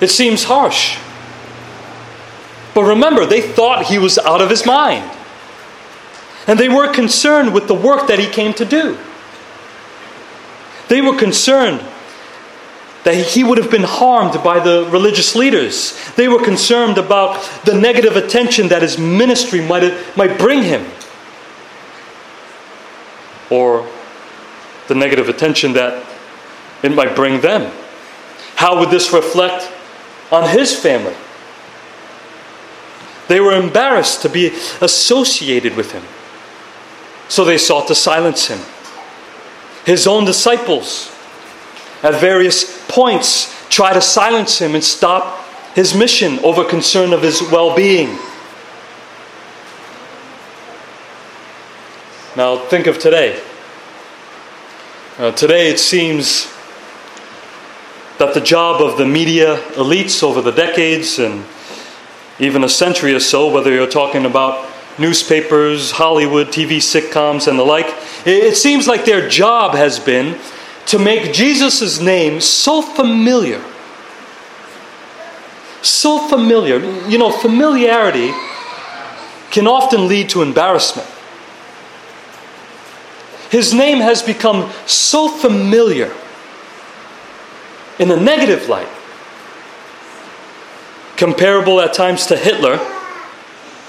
It 0.00 0.10
seems 0.10 0.44
harsh. 0.44 0.98
But 2.74 2.84
remember, 2.84 3.26
they 3.26 3.40
thought 3.40 3.86
He 3.86 3.98
was 3.98 4.18
out 4.18 4.40
of 4.40 4.50
His 4.50 4.64
mind. 4.64 5.10
And 6.46 6.58
they 6.58 6.68
were 6.68 6.92
concerned 6.92 7.52
with 7.52 7.66
the 7.66 7.74
work 7.74 8.06
that 8.08 8.18
He 8.18 8.26
came 8.26 8.54
to 8.54 8.64
do. 8.64 8.98
They 10.88 11.02
were 11.02 11.16
concerned 11.16 11.80
that 13.08 13.16
he 13.28 13.42
would 13.42 13.56
have 13.56 13.70
been 13.70 13.84
harmed 13.84 14.44
by 14.44 14.60
the 14.60 14.86
religious 14.90 15.34
leaders. 15.34 15.98
They 16.16 16.28
were 16.28 16.44
concerned 16.44 16.98
about 16.98 17.42
the 17.64 17.72
negative 17.72 18.16
attention 18.16 18.68
that 18.68 18.82
his 18.82 18.98
ministry 18.98 19.62
might, 19.62 19.94
might 20.14 20.38
bring 20.38 20.62
him, 20.62 20.84
or 23.48 23.90
the 24.88 24.94
negative 24.94 25.30
attention 25.30 25.72
that 25.72 26.04
it 26.82 26.92
might 26.92 27.16
bring 27.16 27.40
them. 27.40 27.72
How 28.56 28.78
would 28.78 28.90
this 28.90 29.10
reflect 29.10 29.72
on 30.30 30.46
his 30.46 30.78
family? 30.78 31.16
They 33.28 33.40
were 33.40 33.54
embarrassed 33.54 34.20
to 34.20 34.28
be 34.28 34.48
associated 34.82 35.76
with 35.76 35.92
him, 35.92 36.04
so 37.30 37.46
they 37.46 37.56
sought 37.56 37.88
to 37.88 37.94
silence 37.94 38.48
him. 38.48 38.60
His 39.86 40.06
own 40.06 40.26
disciples, 40.26 41.10
at 42.02 42.20
various 42.20 42.77
points, 42.88 43.54
try 43.68 43.92
to 43.92 44.00
silence 44.00 44.58
him 44.58 44.74
and 44.74 44.82
stop 44.82 45.44
his 45.74 45.94
mission 45.94 46.38
over 46.40 46.64
concern 46.64 47.12
of 47.12 47.22
his 47.22 47.42
well 47.42 47.76
being. 47.76 48.18
Now, 52.36 52.58
think 52.68 52.86
of 52.86 52.98
today. 52.98 53.42
Uh, 55.18 55.32
today, 55.32 55.68
it 55.68 55.78
seems 55.78 56.52
that 58.18 58.34
the 58.34 58.40
job 58.40 58.80
of 58.80 58.98
the 58.98 59.06
media 59.06 59.56
elites 59.74 60.22
over 60.22 60.40
the 60.40 60.52
decades 60.52 61.18
and 61.18 61.44
even 62.38 62.62
a 62.62 62.68
century 62.68 63.14
or 63.14 63.20
so, 63.20 63.52
whether 63.52 63.72
you're 63.72 63.88
talking 63.88 64.24
about 64.24 64.68
newspapers, 64.98 65.92
Hollywood, 65.92 66.48
TV 66.48 66.78
sitcoms, 66.78 67.48
and 67.48 67.58
the 67.58 67.64
like, 67.64 67.86
it 68.26 68.56
seems 68.56 68.86
like 68.86 69.04
their 69.04 69.28
job 69.28 69.74
has 69.74 69.98
been 69.98 70.38
to 70.88 70.98
make 70.98 71.34
Jesus' 71.34 72.00
name 72.00 72.40
so 72.40 72.80
familiar. 72.80 73.62
So 75.82 76.18
familiar. 76.28 76.78
You 77.08 77.18
know, 77.18 77.30
familiarity 77.30 78.32
can 79.50 79.66
often 79.66 80.08
lead 80.08 80.30
to 80.30 80.42
embarrassment. 80.42 81.08
His 83.50 83.72
name 83.72 83.98
has 83.98 84.22
become 84.22 84.70
so 84.86 85.28
familiar 85.28 86.12
in 87.98 88.10
a 88.10 88.16
negative 88.16 88.68
light, 88.68 88.88
comparable 91.16 91.80
at 91.80 91.92
times 91.92 92.26
to 92.26 92.36
Hitler, 92.36 92.76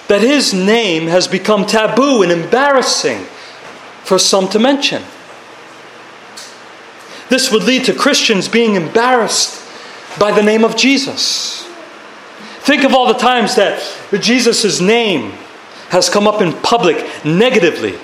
that 0.07 0.21
his 0.21 0.53
name 0.53 1.07
has 1.07 1.27
become 1.27 1.65
taboo 1.65 2.23
and 2.23 2.31
embarrassing 2.31 3.25
for 4.03 4.17
some 4.17 4.49
to 4.49 4.59
mention. 4.59 5.03
This 7.29 7.51
would 7.51 7.63
lead 7.63 7.85
to 7.85 7.93
Christians 7.93 8.47
being 8.47 8.75
embarrassed 8.75 9.65
by 10.19 10.31
the 10.31 10.43
name 10.43 10.65
of 10.65 10.75
Jesus. 10.75 11.63
Think 12.61 12.83
of 12.83 12.93
all 12.93 13.07
the 13.07 13.19
times 13.19 13.55
that 13.55 13.81
Jesus' 14.19 14.81
name 14.81 15.31
has 15.89 16.09
come 16.09 16.27
up 16.27 16.41
in 16.41 16.53
public 16.53 17.05
negatively, 17.23 17.97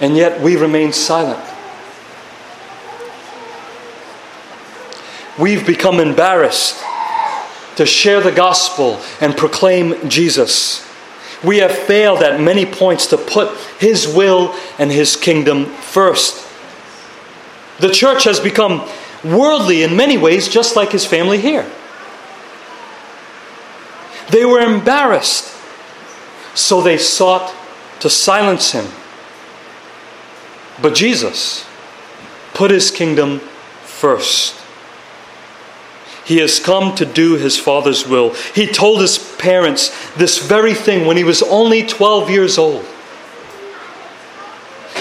and 0.00 0.16
yet 0.16 0.40
we 0.40 0.56
remain 0.56 0.92
silent. 0.92 1.42
We've 5.38 5.66
become 5.66 5.98
embarrassed 5.98 6.82
to 7.76 7.86
share 7.86 8.20
the 8.20 8.32
gospel 8.32 9.00
and 9.20 9.36
proclaim 9.36 10.08
Jesus. 10.08 10.88
We 11.42 11.58
have 11.58 11.72
failed 11.72 12.22
at 12.22 12.40
many 12.40 12.66
points 12.66 13.06
to 13.08 13.16
put 13.16 13.56
His 13.78 14.06
will 14.06 14.54
and 14.78 14.92
His 14.92 15.16
kingdom 15.16 15.66
first. 15.66 16.46
The 17.82 17.90
church 17.90 18.24
has 18.24 18.38
become 18.38 18.88
worldly 19.24 19.82
in 19.82 19.96
many 19.96 20.16
ways, 20.16 20.48
just 20.48 20.76
like 20.76 20.92
His 20.92 21.04
family 21.04 21.40
here. 21.40 21.68
They 24.30 24.44
were 24.44 24.60
embarrassed, 24.60 25.54
so 26.54 26.80
they 26.80 26.96
sought 26.96 27.54
to 28.00 28.08
silence 28.08 28.70
Him. 28.70 28.86
But 30.80 30.94
Jesus 30.94 31.66
put 32.54 32.70
His 32.70 32.92
kingdom 32.92 33.40
first. 33.84 34.62
He 36.24 36.38
has 36.38 36.60
come 36.60 36.94
to 36.96 37.04
do 37.04 37.36
his 37.36 37.58
Father's 37.58 38.06
will. 38.06 38.34
He 38.54 38.66
told 38.66 39.00
his 39.00 39.18
parents 39.38 39.90
this 40.14 40.38
very 40.38 40.74
thing 40.74 41.04
when 41.04 41.16
he 41.16 41.24
was 41.24 41.42
only 41.42 41.84
12 41.84 42.30
years 42.30 42.58
old. 42.58 42.84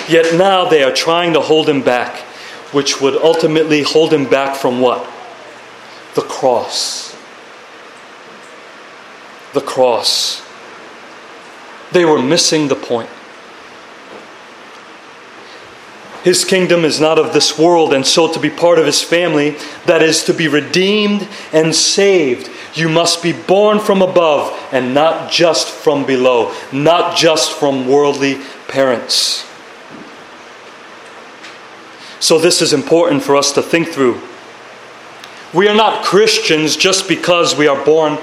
Yet 0.10 0.36
now 0.36 0.66
they 0.66 0.84
are 0.84 0.92
trying 0.92 1.34
to 1.34 1.42
hold 1.42 1.70
him 1.70 1.84
back, 1.84 2.24
which 2.72 3.01
would 3.01 3.16
ultimately 3.16 3.84
hold 3.84 4.13
him 4.13 4.30
back 4.30 4.56
from 4.56 4.80
what? 4.80 5.04
The 6.15 6.22
cross. 6.22 7.15
The 9.54 9.62
cross. 9.62 10.41
They 11.91 12.06
were 12.06 12.22
missing 12.22 12.67
the 12.67 12.76
point. 12.76 13.10
His 16.24 16.45
kingdom 16.45 16.86
is 16.86 17.00
not 17.00 17.17
of 17.17 17.34
this 17.34 17.58
world, 17.58 17.93
and 17.93 18.06
so 18.06 18.32
to 18.32 18.39
be 18.39 18.50
part 18.50 18.78
of 18.78 18.86
his 18.86 19.02
family, 19.02 19.58
that 19.88 20.04
is, 20.04 20.24
to 20.26 20.34
be 20.34 20.48
redeemed 20.48 21.28
and 21.52 21.74
saved, 21.74 22.50
you 22.76 22.89
must 22.89 23.24
be 23.24 23.34
born 23.34 23.80
from 23.80 24.04
above 24.04 24.58
and 24.72 24.93
not 24.93 25.32
just 25.32 25.67
from 25.67 26.06
below, 26.06 26.54
not 26.72 27.17
just 27.17 27.54
from 27.54 27.88
worldly 27.88 28.39
parents. 28.67 29.51
So, 32.21 32.38
this 32.38 32.62
is 32.62 32.71
important 32.71 33.23
for 33.23 33.36
us 33.36 33.51
to 33.53 33.63
think 33.63 33.88
through. 33.88 34.21
We 35.55 35.67
are 35.67 35.75
not 35.75 36.05
Christians 36.05 36.77
just 36.77 37.07
because 37.10 37.55
we 37.57 37.67
are 37.67 37.84
born 37.84 38.19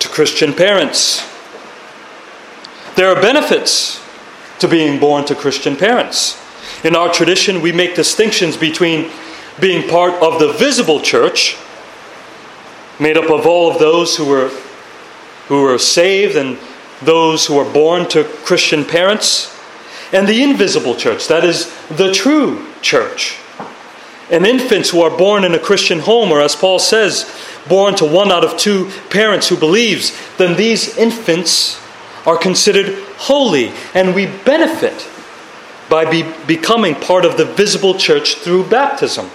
to 0.00 0.08
Christian 0.08 0.52
parents. 0.52 1.26
There 2.94 3.08
are 3.08 3.20
benefits 3.20 4.04
to 4.58 4.68
being 4.68 5.00
born 5.00 5.24
to 5.24 5.34
Christian 5.34 5.76
parents. 5.76 6.38
In 6.84 6.94
our 6.94 7.10
tradition, 7.10 7.62
we 7.62 7.72
make 7.72 7.94
distinctions 7.94 8.54
between 8.54 9.10
being 9.58 9.88
part 9.88 10.12
of 10.22 10.38
the 10.38 10.52
visible 10.52 11.00
church, 11.00 11.56
made 13.00 13.16
up 13.16 13.30
of 13.30 13.46
all 13.46 13.72
of 13.72 13.78
those 13.78 14.14
who 14.14 14.26
were, 14.26 14.50
who 15.46 15.62
were 15.62 15.78
saved 15.78 16.36
and 16.36 16.58
those 17.00 17.46
who 17.46 17.54
were 17.56 17.72
born 17.72 18.06
to 18.10 18.24
Christian 18.24 18.84
parents, 18.84 19.57
and 20.12 20.26
the 20.26 20.42
invisible 20.42 20.94
church, 20.94 21.28
that 21.28 21.44
is, 21.44 21.72
the 21.88 22.12
true 22.12 22.66
church. 22.80 23.38
And 24.30 24.46
infants 24.46 24.90
who 24.90 25.00
are 25.00 25.16
born 25.16 25.44
in 25.44 25.54
a 25.54 25.58
Christian 25.58 26.00
home, 26.00 26.30
or 26.30 26.40
as 26.40 26.54
Paul 26.54 26.78
says, 26.78 27.30
born 27.68 27.94
to 27.96 28.04
one 28.04 28.30
out 28.30 28.44
of 28.44 28.58
two 28.58 28.90
parents 29.10 29.48
who 29.48 29.56
believes, 29.56 30.16
then 30.36 30.56
these 30.56 30.96
infants 30.96 31.80
are 32.26 32.36
considered 32.36 33.02
holy, 33.16 33.72
and 33.94 34.14
we 34.14 34.26
benefit 34.26 35.08
by 35.88 36.10
be, 36.10 36.30
becoming 36.46 36.94
part 36.94 37.24
of 37.24 37.36
the 37.36 37.44
visible 37.44 37.94
church 37.94 38.36
through 38.36 38.68
baptism. 38.68 39.30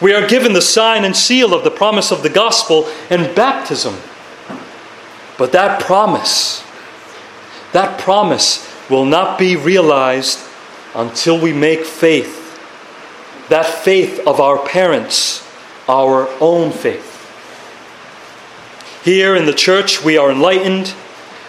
We 0.00 0.12
are 0.14 0.26
given 0.26 0.54
the 0.54 0.62
sign 0.62 1.04
and 1.04 1.14
seal 1.14 1.52
of 1.52 1.64
the 1.64 1.70
promise 1.70 2.10
of 2.10 2.22
the 2.22 2.30
gospel 2.30 2.88
and 3.10 3.34
baptism. 3.34 3.96
But 5.36 5.52
that 5.52 5.80
promise, 5.80 6.64
that 7.72 7.98
promise 7.98 8.73
will 8.90 9.04
not 9.04 9.38
be 9.38 9.56
realized 9.56 10.40
until 10.94 11.40
we 11.40 11.52
make 11.52 11.84
faith, 11.84 12.40
that 13.48 13.66
faith 13.66 14.20
of 14.26 14.40
our 14.40 14.58
parents, 14.66 15.46
our 15.88 16.28
own 16.40 16.70
faith. 16.70 17.12
Here 19.04 19.36
in 19.36 19.46
the 19.46 19.52
church, 19.52 20.04
we 20.04 20.16
are 20.16 20.30
enlightened, 20.30 20.94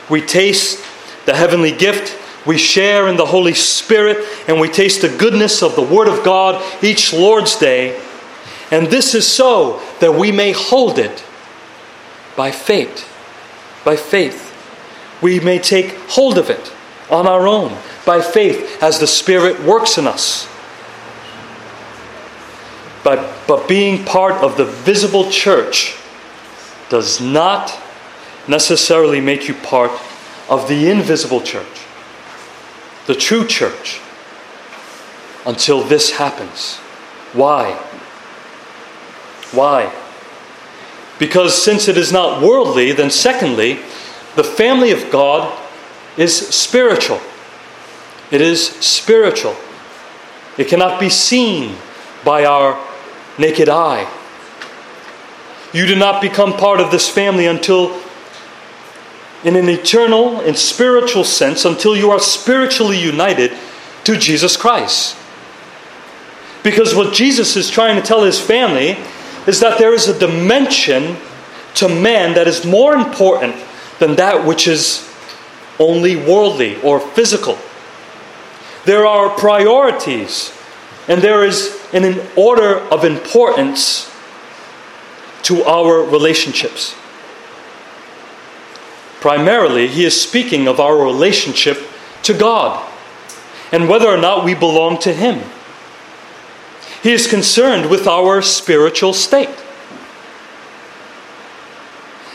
we 0.09 0.21
taste 0.21 0.83
the 1.25 1.35
heavenly 1.35 1.71
gift 1.71 2.21
we 2.45 2.57
share 2.57 3.07
in 3.07 3.17
the 3.17 3.25
Holy 3.25 3.55
Spirit 3.55 4.17
and 4.47 4.59
we 4.59 4.69
taste 4.69 5.01
the 5.01 5.17
goodness 5.17 5.63
of 5.63 5.75
the 5.75 5.81
Word 5.81 6.07
of 6.07 6.23
God 6.23 6.63
each 6.83 7.11
Lord's 7.11 7.55
Day. 7.57 7.99
And 8.71 8.87
this 8.87 9.15
is 9.15 9.27
so 9.27 9.81
that 9.99 10.13
we 10.13 10.31
may 10.31 10.51
hold 10.51 10.99
it 10.99 11.23
by 12.35 12.51
faith. 12.51 13.11
By 13.83 13.95
faith. 13.95 14.51
We 15.21 15.39
may 15.39 15.59
take 15.59 15.95
hold 16.09 16.37
of 16.37 16.49
it 16.49 16.71
on 17.09 17.27
our 17.27 17.47
own 17.47 17.77
by 18.05 18.21
faith 18.21 18.81
as 18.81 18.99
the 18.99 19.07
Spirit 19.07 19.61
works 19.63 19.97
in 19.97 20.07
us. 20.07 20.47
But, 23.03 23.33
but 23.47 23.67
being 23.67 24.03
part 24.03 24.43
of 24.43 24.57
the 24.57 24.65
visible 24.65 25.29
church 25.29 25.95
does 26.89 27.21
not 27.21 27.79
necessarily 28.47 29.21
make 29.21 29.47
you 29.47 29.53
part 29.53 29.91
of 30.49 30.67
the 30.67 30.89
invisible 30.89 31.41
church 31.41 31.85
the 33.05 33.15
true 33.15 33.45
church 33.45 33.99
until 35.45 35.81
this 35.81 36.11
happens. 36.11 36.77
Why? 37.33 37.73
Why? 39.51 39.93
Because 41.19 41.61
since 41.61 41.87
it 41.87 41.97
is 41.97 42.11
not 42.11 42.41
worldly, 42.41 42.91
then 42.91 43.11
secondly, 43.11 43.79
the 44.35 44.43
family 44.43 44.91
of 44.91 45.11
God 45.11 45.61
is 46.17 46.35
spiritual. 46.35 47.19
It 48.31 48.41
is 48.41 48.67
spiritual. 48.67 49.55
It 50.57 50.67
cannot 50.67 50.99
be 50.99 51.09
seen 51.09 51.75
by 52.23 52.45
our 52.45 52.79
naked 53.37 53.69
eye. 53.69 54.09
You 55.73 55.85
do 55.85 55.95
not 55.95 56.21
become 56.21 56.53
part 56.53 56.79
of 56.79 56.91
this 56.91 57.09
family 57.09 57.45
until 57.45 58.01
in 59.43 59.55
an 59.55 59.69
eternal 59.69 60.39
and 60.39 60.57
spiritual 60.57 61.23
sense 61.23 61.65
until 61.65 61.95
you 61.95 62.09
are 62.09 62.19
spiritually 62.19 62.99
united 62.99 63.51
to 64.05 64.17
Jesus 64.17 64.57
Christ. 64.57 65.17
Because 66.63 66.95
what 66.95 67.13
Jesus 67.13 67.55
is 67.55 67.69
trying 67.69 67.95
to 67.95 68.01
tell 68.01 68.23
his 68.23 68.39
family 68.39 68.97
is 69.45 69.59
that 69.59 69.77
there 69.77 69.93
is 69.93 70.07
a 70.07 70.17
dimension 70.17 71.17
to 71.75 71.87
man 71.87 72.33
that 72.33 72.47
is 72.47 72.65
more 72.65 72.95
important 72.95 73.55
than 73.99 74.15
that 74.15 74.45
which 74.47 74.67
is 74.67 75.14
only 75.79 76.15
worldly 76.15 76.81
or 76.81 76.99
physical. 76.99 77.57
There 78.85 79.05
are 79.05 79.29
priorities 79.29 80.51
And 81.07 81.21
there 81.21 81.43
is 81.43 81.79
an 81.93 82.19
order 82.35 82.79
of 82.79 83.03
importance 83.03 84.11
to 85.43 85.63
our 85.63 86.01
relationships. 86.03 86.95
Primarily, 89.21 89.87
he 89.87 90.03
is 90.03 90.19
speaking 90.19 90.67
of 90.67 90.79
our 90.79 90.97
relationship 90.97 91.77
to 92.23 92.33
God 92.33 92.91
and 93.71 93.87
whether 93.87 94.07
or 94.07 94.17
not 94.17 94.43
we 94.43 94.55
belong 94.55 94.99
to 94.99 95.13
Him. 95.13 95.43
He 97.03 97.11
is 97.11 97.27
concerned 97.27 97.89
with 97.89 98.07
our 98.07 98.41
spiritual 98.41 99.13
state. 99.13 99.49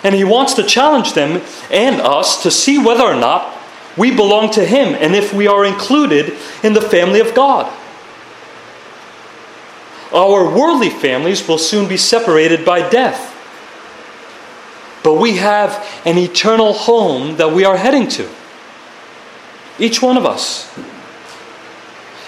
And 0.03 0.15
He 0.15 0.25
wants 0.25 0.55
to 0.55 0.63
challenge 0.63 1.13
them 1.13 1.43
and 1.71 2.01
us 2.01 2.43
to 2.43 2.51
see 2.51 2.79
whether 2.79 3.05
or 3.05 3.17
not 3.17 3.57
we 3.97 4.15
belong 4.15 4.51
to 4.53 4.65
Him 4.65 4.95
and 4.95 5.15
if 5.15 5.33
we 5.33 5.47
are 5.47 5.65
included 5.65 6.37
in 6.63 6.73
the 6.73 6.81
family 6.81 7.21
of 7.21 7.35
God. 7.35 7.73
Our 10.13 10.45
worldly 10.45 10.91
families 10.91 11.47
will 11.47 11.59
soon 11.59 11.89
be 11.89 11.97
separated 11.97 12.65
by 12.65 12.89
death. 12.89 13.29
But 15.03 15.15
we 15.15 15.37
have 15.37 15.87
an 16.05 16.19
eternal 16.19 16.73
home 16.73 17.37
that 17.37 17.53
we 17.53 17.65
are 17.65 17.77
heading 17.77 18.09
to. 18.09 18.29
Each 19.79 20.03
one 20.03 20.17
of 20.17 20.27
us. 20.27 20.71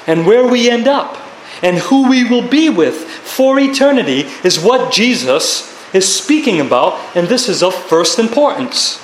And 0.06 0.26
where 0.26 0.46
we 0.46 0.70
end 0.70 0.88
up 0.88 1.18
and 1.62 1.78
who 1.78 2.08
we 2.08 2.24
will 2.24 2.46
be 2.46 2.68
with 2.68 3.04
for 3.08 3.58
eternity 3.58 4.28
is 4.42 4.58
what 4.58 4.92
Jesus 4.92 5.70
is 5.92 6.12
speaking 6.12 6.60
about, 6.60 6.98
and 7.16 7.28
this 7.28 7.48
is 7.48 7.62
of 7.62 7.74
first 7.74 8.18
importance. 8.18 9.00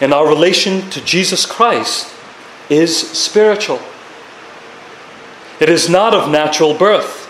And 0.00 0.12
our 0.12 0.28
relation 0.28 0.88
to 0.90 1.04
Jesus 1.04 1.46
Christ 1.46 2.12
is 2.68 2.96
spiritual. 2.96 3.80
It 5.58 5.68
is 5.68 5.88
not 5.88 6.14
of 6.14 6.30
natural 6.30 6.74
birth. 6.74 7.24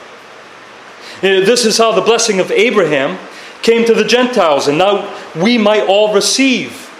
Eh, 1.22 1.44
this 1.44 1.64
is 1.64 1.78
how 1.78 1.92
the 1.92 2.00
blessing 2.00 2.40
of 2.40 2.50
Abraham 2.50 3.18
came 3.62 3.84
to 3.84 3.94
the 3.94 4.04
Gentiles, 4.04 4.68
and 4.68 4.78
now 4.78 5.14
we 5.34 5.58
might 5.58 5.86
all 5.86 6.12
receive, 6.12 6.90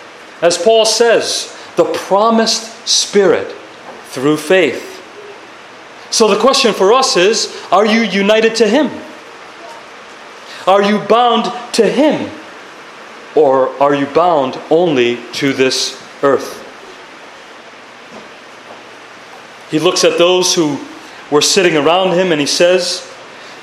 as 0.40 0.56
Paul 0.56 0.84
says, 0.84 1.56
the 1.76 1.84
promised 1.84 2.88
Spirit 2.88 3.52
through 4.06 4.36
faith. 4.36 4.94
So 6.10 6.28
the 6.28 6.40
question 6.40 6.72
for 6.72 6.92
us 6.92 7.16
is 7.16 7.54
are 7.70 7.84
you 7.84 8.02
united 8.02 8.54
to 8.56 8.68
Him? 8.68 8.90
Are 10.66 10.82
you 10.82 10.98
bound 11.00 11.52
to 11.74 11.88
Him? 11.88 12.30
Or 13.36 13.68
are 13.82 13.94
you 13.94 14.06
bound 14.06 14.58
only 14.70 15.18
to 15.34 15.52
this 15.52 16.02
earth? 16.22 16.62
He 19.70 19.78
looks 19.78 20.04
at 20.04 20.16
those 20.16 20.54
who 20.54 20.78
were 21.30 21.42
sitting 21.42 21.76
around 21.76 22.16
him 22.16 22.32
and 22.32 22.40
he 22.40 22.46
says, 22.46 23.06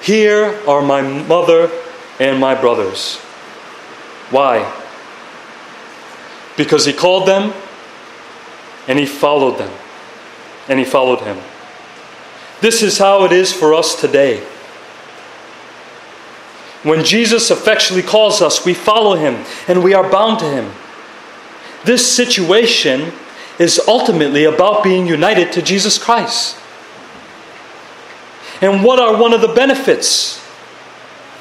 Here 0.02 0.62
are 0.68 0.82
my 0.82 1.02
mother 1.02 1.72
and 2.20 2.40
my 2.40 2.60
brothers. 2.60 3.18
Why? 4.30 4.72
Because 6.58 6.86
he 6.86 6.94
called 6.94 7.28
them 7.28 7.54
and 8.88 9.00
he 9.00 9.06
followed 9.06 9.58
them. 9.58 9.72
And 10.68 10.78
he 10.78 10.86
followed 10.86 11.22
him. 11.22 11.38
This 12.62 12.82
is 12.84 12.98
how 12.98 13.26
it 13.26 13.32
is 13.32 13.52
for 13.52 13.74
us 13.74 14.00
today. 14.00 14.46
When 16.84 17.04
Jesus 17.04 17.50
effectually 17.50 18.04
calls 18.04 18.42
us, 18.42 18.66
we 18.66 18.74
follow 18.74 19.16
him 19.16 19.46
and 19.68 19.84
we 19.84 19.94
are 19.94 20.10
bound 20.10 20.40
to 20.40 20.46
him. 20.46 20.72
This 21.86 22.10
situation 22.10 23.12
is 23.60 23.82
ultimately 23.88 24.44
about 24.44 24.84
being 24.84 25.08
united 25.08 25.52
to 25.54 25.62
Jesus 25.62 25.98
Christ. 25.98 26.58
And 28.62 28.84
what 28.84 29.00
are 29.00 29.20
one 29.20 29.34
of 29.34 29.42
the 29.42 29.54
benefits 29.54 30.44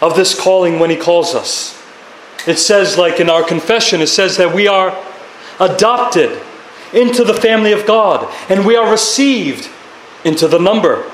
of 0.02 0.16
this 0.16 0.38
calling 0.38 0.80
when 0.80 0.90
He 0.90 0.96
calls 0.96 1.34
us. 1.34 1.80
It 2.46 2.58
says, 2.58 2.98
like 2.98 3.20
in 3.20 3.30
our 3.30 3.44
confession, 3.44 4.00
it 4.00 4.08
says 4.08 4.36
that 4.36 4.52
we 4.52 4.66
are 4.66 5.00
adopted 5.60 6.42
into 6.92 7.22
the 7.22 7.32
family 7.32 7.70
of 7.72 7.86
God 7.86 8.28
and 8.50 8.66
we 8.66 8.74
are 8.74 8.90
received 8.90 9.70
into 10.24 10.48
the 10.48 10.58
number. 10.58 11.08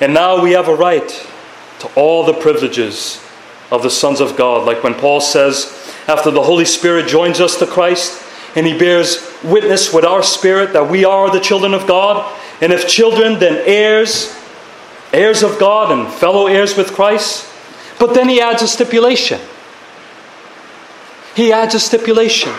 And 0.00 0.12
now 0.12 0.42
we 0.42 0.50
have 0.52 0.66
a 0.66 0.74
right 0.74 1.08
to 1.80 1.90
all 1.94 2.24
the 2.24 2.34
privileges 2.34 3.22
of 3.70 3.82
the 3.82 3.90
sons 3.90 4.20
of 4.20 4.36
God. 4.36 4.66
Like 4.66 4.82
when 4.82 4.94
Paul 4.94 5.20
says, 5.20 5.94
after 6.08 6.30
the 6.30 6.42
Holy 6.42 6.64
Spirit 6.64 7.08
joins 7.08 7.40
us 7.40 7.58
to 7.58 7.66
Christ 7.66 8.22
and 8.56 8.66
he 8.66 8.76
bears 8.76 9.32
witness 9.44 9.92
with 9.92 10.04
our 10.04 10.22
spirit 10.22 10.72
that 10.72 10.90
we 10.90 11.04
are 11.04 11.30
the 11.30 11.40
children 11.40 11.72
of 11.72 11.86
God, 11.86 12.36
and 12.60 12.72
if 12.72 12.88
children, 12.88 13.38
then 13.38 13.62
heirs 13.66 14.36
heirs 15.12 15.42
of 15.42 15.58
God 15.58 15.90
and 15.90 16.12
fellow 16.12 16.46
heirs 16.46 16.76
with 16.76 16.92
Christ. 16.92 17.46
But 17.98 18.14
then 18.14 18.28
he 18.28 18.40
adds 18.40 18.62
a 18.62 18.68
stipulation. 18.68 19.40
He 21.34 21.52
adds 21.52 21.74
a 21.74 21.80
stipulation. 21.80 22.52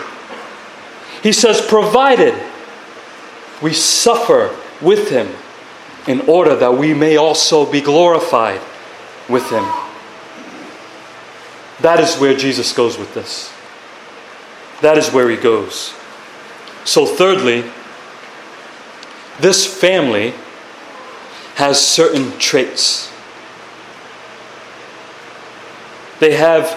He 1.22 1.32
says, 1.32 1.64
provided 1.64 2.34
we 3.62 3.72
suffer 3.72 4.56
with 4.80 5.10
him 5.10 5.28
in 6.06 6.20
order 6.28 6.56
that 6.56 6.74
we 6.74 6.94
may 6.94 7.16
also 7.16 7.70
be 7.70 7.80
glorified 7.80 8.60
with 9.28 9.48
him. 9.50 9.64
That 11.80 11.98
is 12.00 12.16
where 12.16 12.36
Jesus 12.36 12.72
goes 12.72 12.96
with 12.96 13.14
this. 13.14 13.52
That 14.82 14.98
is 14.98 15.12
where 15.12 15.28
he 15.28 15.36
goes. 15.36 15.94
So, 16.84 17.06
thirdly, 17.06 17.64
this 19.40 19.66
family 19.66 20.34
has 21.54 21.84
certain 21.84 22.36
traits. 22.38 23.12
They 26.20 26.34
have 26.34 26.70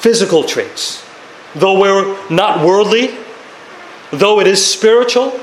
physical 0.00 0.44
traits. 0.44 1.04
Though 1.54 1.78
we're 1.80 2.16
not 2.28 2.64
worldly, 2.64 3.16
though 4.12 4.40
it 4.40 4.46
is 4.46 4.64
spiritual, 4.64 5.38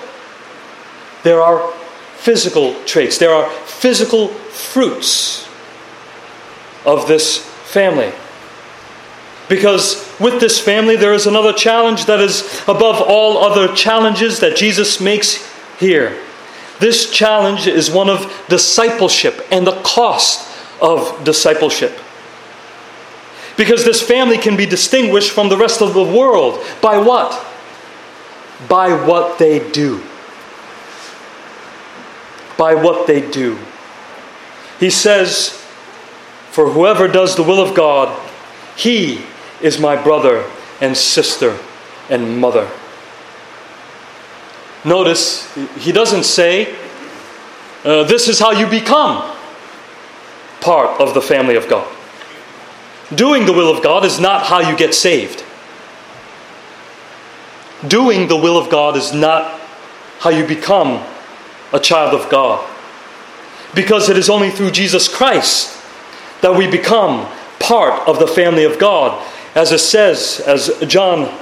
there 1.23 1.41
are 1.41 1.71
physical 2.17 2.75
traits. 2.85 3.17
There 3.17 3.33
are 3.33 3.49
physical 3.49 4.27
fruits 4.27 5.45
of 6.85 7.07
this 7.07 7.37
family. 7.37 8.11
Because 9.47 10.11
with 10.19 10.39
this 10.39 10.59
family, 10.59 10.95
there 10.95 11.13
is 11.13 11.27
another 11.27 11.53
challenge 11.53 12.05
that 12.05 12.19
is 12.19 12.61
above 12.67 13.01
all 13.01 13.37
other 13.37 13.73
challenges 13.75 14.39
that 14.39 14.55
Jesus 14.55 14.99
makes 14.99 15.47
here. 15.79 16.17
This 16.79 17.11
challenge 17.11 17.67
is 17.67 17.91
one 17.91 18.09
of 18.09 18.45
discipleship 18.49 19.45
and 19.51 19.65
the 19.65 19.79
cost 19.81 20.51
of 20.81 21.23
discipleship. 21.23 21.97
Because 23.55 23.85
this 23.85 24.01
family 24.01 24.37
can 24.37 24.57
be 24.57 24.65
distinguished 24.65 25.31
from 25.31 25.49
the 25.49 25.57
rest 25.57 25.81
of 25.81 25.93
the 25.93 26.03
world 26.03 26.63
by 26.81 26.97
what? 26.97 27.45
By 28.67 28.89
what 29.05 29.39
they 29.39 29.69
do. 29.71 30.01
By 32.57 32.75
what 32.75 33.07
they 33.07 33.29
do. 33.29 33.57
He 34.79 34.89
says, 34.89 35.64
For 36.55 36.69
whoever 36.69 37.09
does 37.09 37.35
the 37.35 37.43
will 37.43 37.61
of 37.61 37.75
God, 37.75 38.17
he 38.77 39.25
is 39.61 39.77
my 39.77 40.01
brother 40.01 40.49
and 40.79 40.95
sister 40.95 41.59
and 42.09 42.39
mother. 42.39 42.71
Notice, 44.85 45.53
he 45.77 45.91
doesn't 45.91 46.23
say, 46.23 46.73
uh, 47.83 48.05
This 48.05 48.29
is 48.29 48.39
how 48.39 48.51
you 48.51 48.67
become 48.67 49.35
part 50.61 51.01
of 51.01 51.13
the 51.13 51.21
family 51.21 51.57
of 51.57 51.67
God. 51.67 51.93
Doing 53.13 53.45
the 53.45 53.51
will 53.51 53.69
of 53.69 53.83
God 53.83 54.05
is 54.05 54.17
not 54.21 54.43
how 54.43 54.61
you 54.61 54.77
get 54.77 54.95
saved. 54.95 55.43
Doing 57.85 58.29
the 58.29 58.37
will 58.37 58.57
of 58.57 58.69
God 58.69 58.95
is 58.95 59.11
not 59.11 59.59
how 60.19 60.29
you 60.29 60.47
become 60.47 61.05
a 61.73 61.81
child 61.81 62.13
of 62.13 62.29
God. 62.29 62.65
Because 63.73 64.07
it 64.07 64.17
is 64.17 64.29
only 64.29 64.51
through 64.51 64.71
Jesus 64.71 65.13
Christ 65.13 65.74
that 66.45 66.55
we 66.55 66.69
become 66.69 67.27
part 67.57 68.07
of 68.07 68.19
the 68.19 68.27
family 68.27 68.65
of 68.65 68.77
God. 68.77 69.19
As 69.55 69.71
it 69.71 69.79
says, 69.79 70.39
as 70.45 70.71
John 70.87 71.35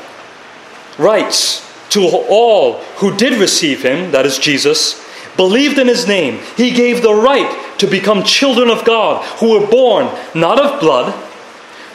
writes, 0.97 1.69
to 1.89 2.05
all 2.07 2.77
who 2.99 3.13
did 3.17 3.37
receive 3.37 3.83
him, 3.83 4.11
that 4.11 4.25
is 4.25 4.39
Jesus, 4.39 5.05
believed 5.35 5.77
in 5.77 5.89
his 5.89 6.07
name, 6.07 6.39
he 6.55 6.71
gave 6.71 7.01
the 7.01 7.13
right 7.13 7.77
to 7.79 7.85
become 7.85 8.23
children 8.23 8.69
of 8.69 8.85
God, 8.85 9.25
who 9.39 9.59
were 9.59 9.67
born 9.67 10.05
not 10.33 10.57
of 10.57 10.79
blood, 10.79 11.13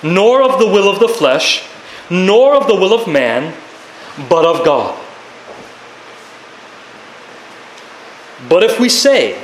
nor 0.02 0.42
of 0.42 0.58
the 0.60 0.66
will 0.66 0.90
of 0.90 1.00
the 1.00 1.08
flesh, 1.08 1.66
nor 2.10 2.54
of 2.56 2.66
the 2.66 2.74
will 2.74 2.92
of 2.92 3.08
man, 3.08 3.54
but 4.28 4.44
of 4.44 4.66
God. 4.66 5.02
But 8.50 8.64
if 8.64 8.78
we 8.78 8.90
say, 8.90 9.42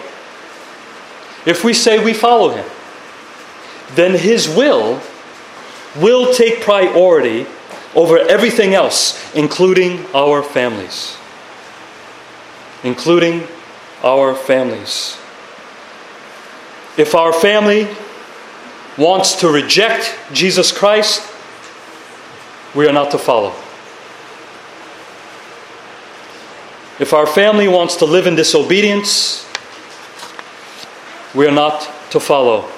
if 1.47 1.65
we 1.65 1.73
say 1.73 2.05
we 2.05 2.13
follow 2.13 2.51
him, 2.51 2.67
then 3.95 4.15
his 4.15 4.49
will 4.49 5.01
will 5.97 6.35
take 6.35 6.61
priority 6.61 7.47
over 7.95 8.19
everything 8.19 8.75
else, 8.75 9.35
including 9.35 10.05
our 10.15 10.43
families, 10.43 11.17
including 12.83 13.47
our 14.03 14.35
families. 14.35 15.17
If 16.97 17.15
our 17.15 17.33
family 17.33 17.89
wants 18.99 19.41
to 19.41 19.49
reject 19.49 20.17
Jesus 20.33 20.71
Christ, 20.71 21.31
we 22.75 22.87
are 22.89 22.93
not 22.93 23.11
to 23.13 23.19
follow. 23.19 23.51
If 27.01 27.13
our 27.13 27.27
family 27.27 27.67
wants 27.67 27.97
to 27.97 28.05
live 28.05 28.27
in 28.27 28.37
disobedience, 28.37 29.49
we 31.35 31.47
are 31.47 31.53
not 31.53 31.89
to 32.11 32.21
follow. 32.21 32.71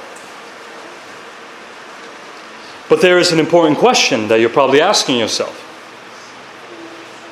But 2.88 3.00
there 3.00 3.18
is 3.18 3.32
an 3.32 3.40
important 3.40 3.78
question 3.78 4.28
that 4.28 4.40
you're 4.40 4.50
probably 4.50 4.80
asking 4.80 5.18
yourself 5.18 5.60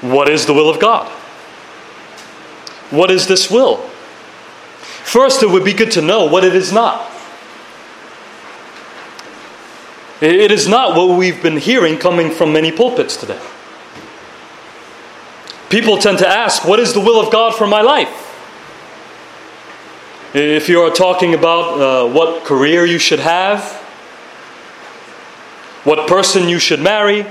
What 0.03 0.29
is 0.29 0.47
the 0.47 0.55
will 0.55 0.69
of 0.69 0.81
God? 0.81 1.09
What 2.91 3.11
is 3.11 3.27
this 3.27 3.51
will? 3.51 3.79
First, 5.05 5.43
it 5.43 5.51
would 5.51 5.65
be 5.65 5.73
good 5.73 5.91
to 5.93 6.03
know 6.03 6.25
what 6.25 6.45
it 6.45 6.55
is 6.55 6.73
not. 6.73 7.11
It 10.21 10.51
is 10.51 10.67
not 10.67 10.97
what 10.97 11.19
we've 11.19 11.43
been 11.43 11.59
hearing 11.59 11.99
coming 11.99 12.31
from 12.31 12.53
many 12.53 12.73
pulpits 12.73 13.17
today. 13.17 13.41
People 15.69 15.99
tend 15.99 16.19
to 16.19 16.29
ask, 16.29 16.65
What 16.65 16.81
is 16.81 16.95
the 16.95 17.01
will 17.01 17.21
of 17.21 17.33
God 17.33 17.55
for 17.55 17.67
my 17.67 17.83
life? 17.83 18.21
If 20.35 20.69
you 20.69 20.81
are 20.81 20.91
talking 20.91 21.35
about 21.35 21.81
uh, 21.81 22.13
what 22.13 22.45
career 22.45 22.85
you 22.85 22.99
should 22.99 23.21
have, 23.21 23.84
what 25.85 26.09
person 26.09 26.49
you 26.49 26.59
should 26.59 26.81
marry, 26.81 27.23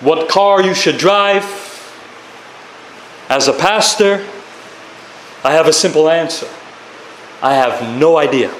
what 0.00 0.28
car 0.28 0.62
you 0.62 0.74
should 0.74 0.98
drive, 0.98 1.44
as 3.28 3.46
a 3.48 3.52
pastor, 3.52 4.26
I 5.44 5.52
have 5.52 5.66
a 5.68 5.72
simple 5.72 6.08
answer 6.10 6.48
I 7.42 7.54
have 7.54 7.98
no 7.98 8.18
idea. 8.18 8.54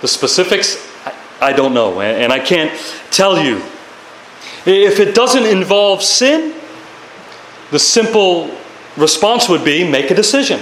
The 0.00 0.08
specifics, 0.08 0.78
I 1.42 1.52
don't 1.52 1.74
know, 1.74 2.00
and 2.00 2.32
I 2.32 2.38
can't 2.38 2.72
tell 3.10 3.42
you. 3.42 3.58
If 4.64 4.98
it 4.98 5.14
doesn't 5.14 5.44
involve 5.44 6.02
sin, 6.02 6.54
the 7.70 7.78
simple 7.78 8.50
response 8.96 9.48
would 9.48 9.62
be 9.62 9.88
make 9.88 10.10
a 10.10 10.14
decision. 10.14 10.60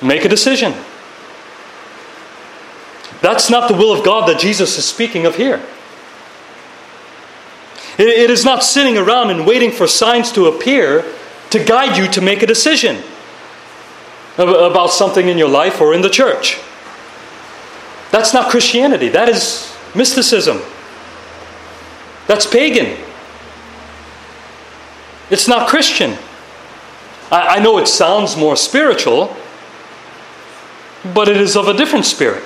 Make 0.00 0.24
a 0.24 0.28
decision. 0.28 0.72
That's 3.32 3.48
not 3.48 3.66
the 3.66 3.74
will 3.74 3.94
of 3.94 4.04
God 4.04 4.28
that 4.28 4.38
Jesus 4.38 4.76
is 4.76 4.84
speaking 4.84 5.24
of 5.24 5.36
here. 5.36 5.64
It 7.96 8.28
is 8.28 8.44
not 8.44 8.62
sitting 8.62 8.98
around 8.98 9.30
and 9.30 9.46
waiting 9.46 9.70
for 9.70 9.86
signs 9.86 10.30
to 10.32 10.48
appear 10.48 11.02
to 11.48 11.64
guide 11.64 11.96
you 11.96 12.08
to 12.08 12.20
make 12.20 12.42
a 12.42 12.46
decision 12.46 13.02
about 14.36 14.88
something 14.88 15.28
in 15.28 15.38
your 15.38 15.48
life 15.48 15.80
or 15.80 15.94
in 15.94 16.02
the 16.02 16.10
church. 16.10 16.60
That's 18.10 18.34
not 18.34 18.50
Christianity. 18.50 19.08
That 19.08 19.30
is 19.30 19.74
mysticism. 19.94 20.60
That's 22.26 22.44
pagan. 22.46 23.02
It's 25.30 25.48
not 25.48 25.68
Christian. 25.68 26.18
I, 27.30 27.60
know 27.60 27.78
it 27.78 27.88
sounds 27.88 28.36
more 28.36 28.56
spiritual, 28.56 29.34
but 31.14 31.30
it 31.30 31.38
is 31.38 31.56
of 31.56 31.68
a 31.68 31.72
different 31.72 32.04
spirit. 32.04 32.44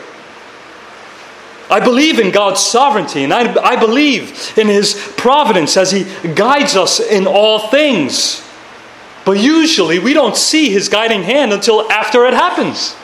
I 1.68 1.80
believe 1.80 2.20
in 2.20 2.30
God's 2.30 2.60
sovereignty 2.60 3.24
and 3.24 3.34
I, 3.34 3.52
I 3.62 3.76
believe 3.76 4.56
in 4.56 4.68
His 4.68 4.94
providence 5.16 5.76
as 5.76 5.90
He 5.90 6.04
guides 6.34 6.76
us 6.76 7.00
in 7.00 7.26
all 7.26 7.68
things. 7.68 8.46
But 9.24 9.38
usually 9.38 9.98
we 9.98 10.14
don't 10.14 10.36
see 10.36 10.70
His 10.70 10.88
guiding 10.88 11.24
hand 11.24 11.52
until 11.52 11.90
after 11.90 12.24
it 12.26 12.34
happens. 12.34 12.94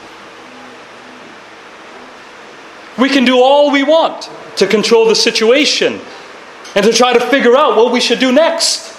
We 2.98 3.08
can 3.08 3.24
do 3.24 3.40
all 3.40 3.72
we 3.72 3.82
want 3.82 4.30
to 4.56 4.66
control 4.66 5.06
the 5.06 5.16
situation 5.16 6.00
and 6.74 6.84
to 6.84 6.92
try 6.92 7.12
to 7.12 7.20
figure 7.20 7.56
out 7.56 7.76
what 7.76 7.92
we 7.92 8.00
should 8.00 8.20
do 8.20 8.30
next. 8.30 8.96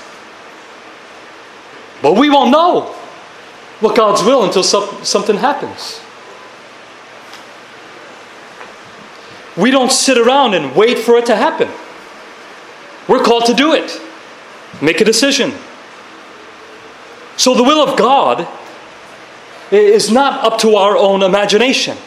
But 2.01 2.17
we 2.17 2.29
won't 2.29 2.51
know 2.51 2.95
what 3.79 3.95
God's 3.95 4.23
will 4.23 4.43
until 4.43 4.63
something 4.63 5.37
happens. 5.37 6.02
We 9.55 9.71
don't 9.71 9.91
sit 9.91 10.17
around 10.17 10.53
and 10.53 10.75
wait 10.75 10.99
for 10.99 11.17
it 11.17 11.25
to 11.27 11.35
happen. 11.35 11.69
We're 13.07 13.23
called 13.23 13.45
to 13.47 13.53
do 13.53 13.73
it, 13.73 14.01
make 14.81 15.01
a 15.01 15.05
decision. 15.05 15.53
So 17.37 17.53
the 17.53 17.63
will 17.63 17.87
of 17.87 17.97
God 17.97 18.47
is 19.71 20.11
not 20.11 20.43
up 20.43 20.59
to 20.61 20.75
our 20.75 20.95
own 20.95 21.23
imagination, 21.23 21.97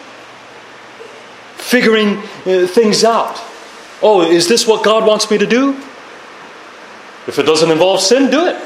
figuring 1.57 2.19
uh, 2.47 2.67
things 2.67 3.05
out. 3.05 3.41
Oh, 4.03 4.23
is 4.23 4.49
this 4.49 4.67
what 4.67 4.85
God 4.85 5.07
wants 5.07 5.31
me 5.31 5.39
to 5.39 5.47
do? 5.47 5.73
If 7.27 7.39
it 7.39 7.45
doesn't 7.45 7.71
involve 7.71 8.01
sin, 8.01 8.31
do 8.31 8.47
it. 8.47 8.57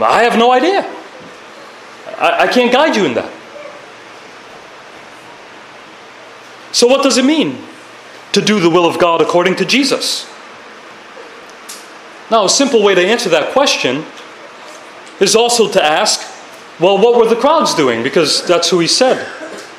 I 0.00 0.22
have 0.22 0.38
no 0.38 0.52
idea. 0.52 0.82
I, 2.18 2.44
I 2.44 2.46
can't 2.46 2.72
guide 2.72 2.94
you 2.94 3.04
in 3.04 3.14
that. 3.14 3.32
So, 6.72 6.86
what 6.86 7.02
does 7.02 7.18
it 7.18 7.24
mean 7.24 7.58
to 8.32 8.40
do 8.40 8.60
the 8.60 8.70
will 8.70 8.86
of 8.86 8.98
God 8.98 9.20
according 9.20 9.56
to 9.56 9.64
Jesus? 9.64 10.30
Now, 12.30 12.44
a 12.44 12.50
simple 12.50 12.82
way 12.82 12.94
to 12.94 13.00
answer 13.00 13.30
that 13.30 13.52
question 13.52 14.04
is 15.20 15.34
also 15.34 15.70
to 15.72 15.82
ask, 15.82 16.20
well, 16.78 16.98
what 16.98 17.16
were 17.16 17.26
the 17.26 17.40
crowds 17.40 17.74
doing? 17.74 18.02
Because 18.02 18.46
that's 18.46 18.68
who 18.68 18.78
he 18.78 18.86
said 18.86 19.26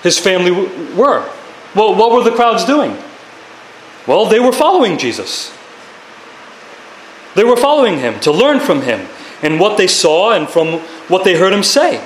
his 0.03 0.17
family 0.17 0.51
were. 0.51 1.29
Well, 1.75 1.95
what 1.95 2.11
were 2.11 2.23
the 2.23 2.35
crowds 2.35 2.65
doing? 2.65 2.97
Well, 4.07 4.25
they 4.25 4.39
were 4.39 4.51
following 4.51 4.97
Jesus. 4.97 5.55
They 7.35 7.43
were 7.43 7.57
following 7.57 7.99
him 7.99 8.19
to 8.21 8.31
learn 8.31 8.59
from 8.59 8.81
him 8.81 9.07
and 9.41 9.59
what 9.59 9.77
they 9.77 9.87
saw 9.87 10.33
and 10.33 10.49
from 10.49 10.79
what 11.09 11.23
they 11.23 11.37
heard 11.37 11.53
him 11.53 11.63
say. 11.63 12.03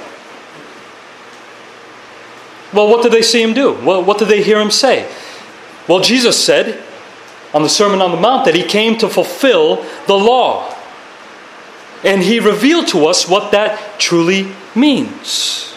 Well, 2.74 2.88
what 2.90 3.04
did 3.04 3.12
they 3.12 3.22
see 3.22 3.42
him 3.42 3.54
do? 3.54 3.74
Well, 3.74 4.04
what 4.04 4.18
did 4.18 4.28
they 4.28 4.42
hear 4.42 4.60
him 4.60 4.72
say? 4.72 5.10
Well, 5.88 6.00
Jesus 6.00 6.44
said 6.44 6.84
on 7.54 7.62
the 7.62 7.70
Sermon 7.70 8.02
on 8.02 8.12
the 8.12 8.18
Mount 8.18 8.46
that 8.46 8.56
he 8.56 8.64
came 8.64 8.98
to 8.98 9.08
fulfill 9.08 9.86
the 10.08 10.16
law. 10.16 10.76
And 12.04 12.22
he 12.22 12.40
revealed 12.40 12.88
to 12.90 13.06
us 13.06 13.30
what 13.30 13.52
that 13.52 14.00
truly 14.00 14.52
means. 14.76 15.74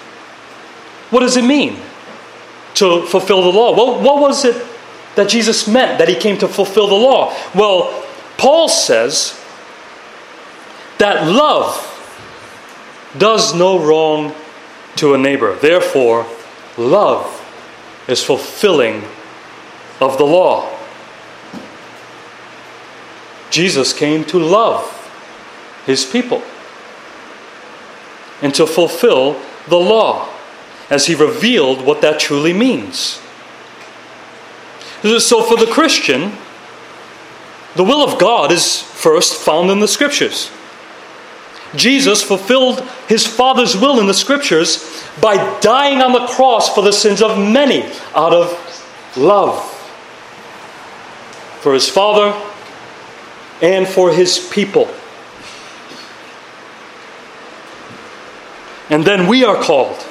What 1.10 1.20
does 1.20 1.36
it 1.36 1.44
mean 1.44 1.76
to 2.74 3.02
fulfill 3.06 3.42
the 3.42 3.56
law? 3.56 3.76
Well, 3.76 4.02
what 4.02 4.20
was 4.20 4.44
it 4.44 4.64
that 5.14 5.28
Jesus 5.28 5.68
meant 5.68 5.98
that 5.98 6.08
he 6.08 6.14
came 6.14 6.38
to 6.38 6.48
fulfill 6.48 6.88
the 6.88 6.94
law? 6.94 7.34
Well, 7.54 8.04
Paul 8.38 8.68
says 8.68 9.40
that 10.98 11.28
love 11.28 11.92
does 13.16 13.54
no 13.54 13.78
wrong 13.78 14.34
to 14.96 15.14
a 15.14 15.18
neighbor. 15.18 15.54
Therefore, 15.56 16.26
love 16.76 17.42
is 18.08 18.22
fulfilling 18.22 19.04
of 20.00 20.18
the 20.18 20.24
law. 20.24 20.72
Jesus 23.50 23.92
came 23.92 24.24
to 24.26 24.38
love 24.38 24.92
his 25.86 26.04
people 26.04 26.42
and 28.42 28.54
to 28.54 28.66
fulfill 28.66 29.40
the 29.68 29.76
law 29.76 30.28
as 30.90 31.06
he 31.06 31.14
revealed 31.14 31.84
what 31.84 32.00
that 32.02 32.20
truly 32.20 32.52
means. 32.52 33.20
So, 35.02 35.42
for 35.42 35.56
the 35.56 35.70
Christian, 35.70 36.32
the 37.76 37.84
will 37.84 38.02
of 38.02 38.18
God 38.18 38.50
is 38.50 38.80
first 38.80 39.36
found 39.36 39.70
in 39.70 39.80
the 39.80 39.88
Scriptures. 39.88 40.50
Jesus 41.76 42.22
fulfilled 42.22 42.80
his 43.08 43.26
Father's 43.26 43.76
will 43.76 44.00
in 44.00 44.06
the 44.06 44.14
Scriptures 44.14 45.04
by 45.20 45.60
dying 45.60 46.00
on 46.00 46.12
the 46.12 46.26
cross 46.26 46.74
for 46.74 46.82
the 46.82 46.92
sins 46.92 47.22
of 47.22 47.38
many 47.38 47.82
out 48.14 48.32
of 48.32 49.16
love 49.16 49.72
for 51.60 51.74
his 51.74 51.88
Father 51.88 52.32
and 53.60 53.88
for 53.88 54.12
his 54.12 54.38
people. 54.52 54.88
And 58.88 59.04
then 59.04 59.26
we 59.26 59.44
are 59.44 59.60
called 59.60 60.04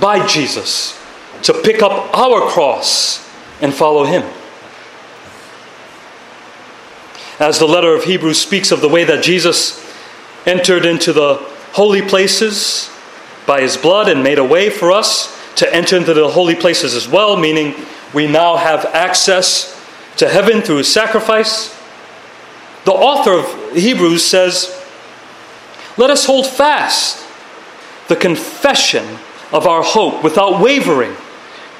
by 0.00 0.26
Jesus 0.26 1.00
to 1.42 1.54
pick 1.54 1.82
up 1.82 2.12
our 2.16 2.40
cross 2.48 3.24
and 3.60 3.72
follow 3.72 4.04
him. 4.04 4.24
As 7.38 7.58
the 7.58 7.68
letter 7.68 7.94
of 7.94 8.04
Hebrews 8.04 8.40
speaks 8.40 8.72
of 8.72 8.80
the 8.80 8.88
way 8.88 9.04
that 9.04 9.22
Jesus 9.22 9.85
entered 10.46 10.86
into 10.86 11.12
the 11.12 11.34
holy 11.72 12.02
places 12.02 12.90
by 13.46 13.60
his 13.60 13.76
blood 13.76 14.08
and 14.08 14.22
made 14.22 14.38
a 14.38 14.44
way 14.44 14.70
for 14.70 14.92
us 14.92 15.36
to 15.56 15.74
enter 15.74 15.96
into 15.96 16.14
the 16.14 16.28
holy 16.28 16.54
places 16.54 16.94
as 16.94 17.08
well, 17.08 17.36
meaning 17.36 17.74
we 18.14 18.26
now 18.26 18.56
have 18.56 18.84
access 18.86 19.72
to 20.16 20.28
heaven 20.28 20.62
through 20.62 20.78
his 20.78 20.92
sacrifice. 20.92 21.74
The 22.84 22.92
author 22.92 23.32
of 23.32 23.76
Hebrews 23.76 24.24
says 24.24 24.72
Let 25.96 26.10
us 26.10 26.26
hold 26.26 26.46
fast 26.46 27.26
the 28.08 28.16
confession 28.16 29.04
of 29.52 29.66
our 29.66 29.82
hope 29.82 30.22
without 30.22 30.60
wavering, 30.60 31.14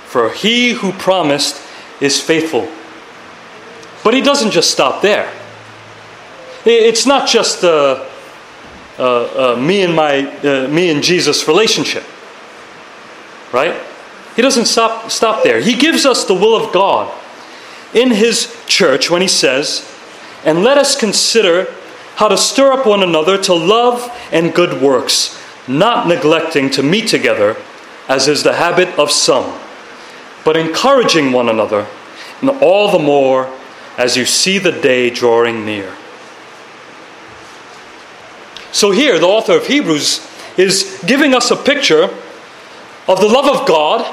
for 0.07 0.31
he 0.31 0.71
who 0.71 0.93
promised 0.93 1.61
is 2.01 2.21
faithful. 2.21 2.69
But 4.05 4.15
he 4.15 4.21
doesn't 4.21 4.51
just 4.51 4.71
stop 4.71 5.03
there. 5.03 5.33
It's 6.65 7.07
not 7.07 7.29
just 7.29 7.63
a, 7.63 8.09
a, 8.99 9.03
a 9.03 9.57
me 9.57 9.83
and 9.83 9.95
my 9.95 10.27
uh, 10.43 10.69
me 10.69 10.91
and 10.91 11.03
Jesus 11.03 11.47
relationship, 11.47 12.05
right? 13.53 13.75
He 14.35 14.43
doesn't 14.43 14.67
stop 14.67 15.11
stop 15.11 15.43
there. 15.43 15.61
He 15.61 15.75
gives 15.75 16.05
us 16.07 16.25
the 16.25 16.35
will 16.35 16.57
of 16.57 16.73
God 16.73 17.13
in 17.95 18.11
his 18.11 18.55
church 18.67 19.11
when 19.11 19.23
he 19.23 19.29
says, 19.29 19.91
"And 20.45 20.63
let 20.63 20.79
us 20.79 20.99
consider 20.99 21.73
how 22.17 22.29
to 22.29 22.37
stir 22.37 22.73
up 22.73 22.87
one 22.87 23.03
another 23.03 23.37
to 23.43 23.55
love 23.55 24.11
and 24.33 24.55
good 24.55 24.81
works, 24.81 25.39
not 25.69 26.07
neglecting 26.09 26.71
to 26.71 26.83
meet 26.83 27.09
together, 27.09 27.57
as 28.09 28.29
is 28.29 28.43
the 28.43 28.55
habit 28.55 28.99
of 28.99 29.11
some, 29.11 29.59
but 30.45 30.57
encouraging 30.57 31.33
one 31.33 31.49
another, 31.49 31.87
and 32.41 32.51
all 32.63 32.91
the 32.91 32.99
more 32.99 33.51
as 33.99 34.17
you 34.17 34.25
see 34.25 34.59
the 34.59 34.73
day 34.73 35.11
drawing 35.11 35.65
near." 35.67 35.93
So 38.77 38.91
here, 38.91 39.19
the 39.19 39.27
author 39.27 39.55
of 39.57 39.67
Hebrews 39.67 40.21
is 40.59 41.03
giving 41.07 41.33
us 41.33 41.51
a 41.51 41.57
picture 41.57 42.11
of 43.09 43.21
the 43.23 43.27
love 43.27 43.49
of 43.49 43.67
God 43.67 44.05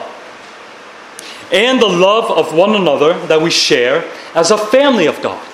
and 1.52 1.82
the 1.82 1.90
love 1.90 2.32
of 2.32 2.54
one 2.54 2.74
another 2.74 3.14
that 3.28 3.42
we 3.42 3.52
share 3.52 4.10
as 4.34 4.52
a 4.52 4.58
family 4.58 5.06
of 5.06 5.22
God. 5.22 5.46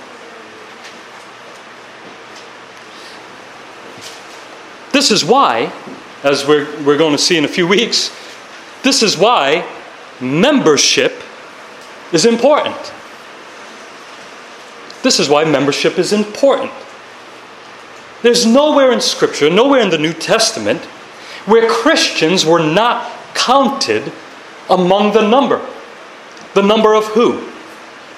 This 4.91 5.09
is 5.09 5.25
why, 5.25 5.73
as 6.21 6.45
we're, 6.45 6.67
we're 6.83 6.99
going 6.99 7.13
to 7.13 7.17
see 7.17 7.35
in 7.35 7.45
a 7.45 7.47
few 7.47 7.67
weeks, 7.67 8.15
this 8.83 9.01
is 9.01 9.17
why 9.17 9.67
membership 10.21 11.23
is 12.13 12.27
important. 12.27 12.93
This 15.01 15.19
is 15.19 15.27
why 15.27 15.45
membership 15.45 15.97
is 15.97 16.13
important. 16.13 16.71
There's 18.21 18.45
nowhere 18.45 18.91
in 18.91 19.01
Scripture, 19.01 19.49
nowhere 19.49 19.81
in 19.81 19.89
the 19.89 19.97
New 19.97 20.13
Testament, 20.13 20.81
where 21.45 21.69
Christians 21.69 22.45
were 22.45 22.59
not 22.59 23.09
counted 23.33 24.11
among 24.69 25.13
the 25.13 25.27
number. 25.27 25.65
The 26.53 26.61
number 26.61 26.93
of 26.93 27.05
who? 27.05 27.49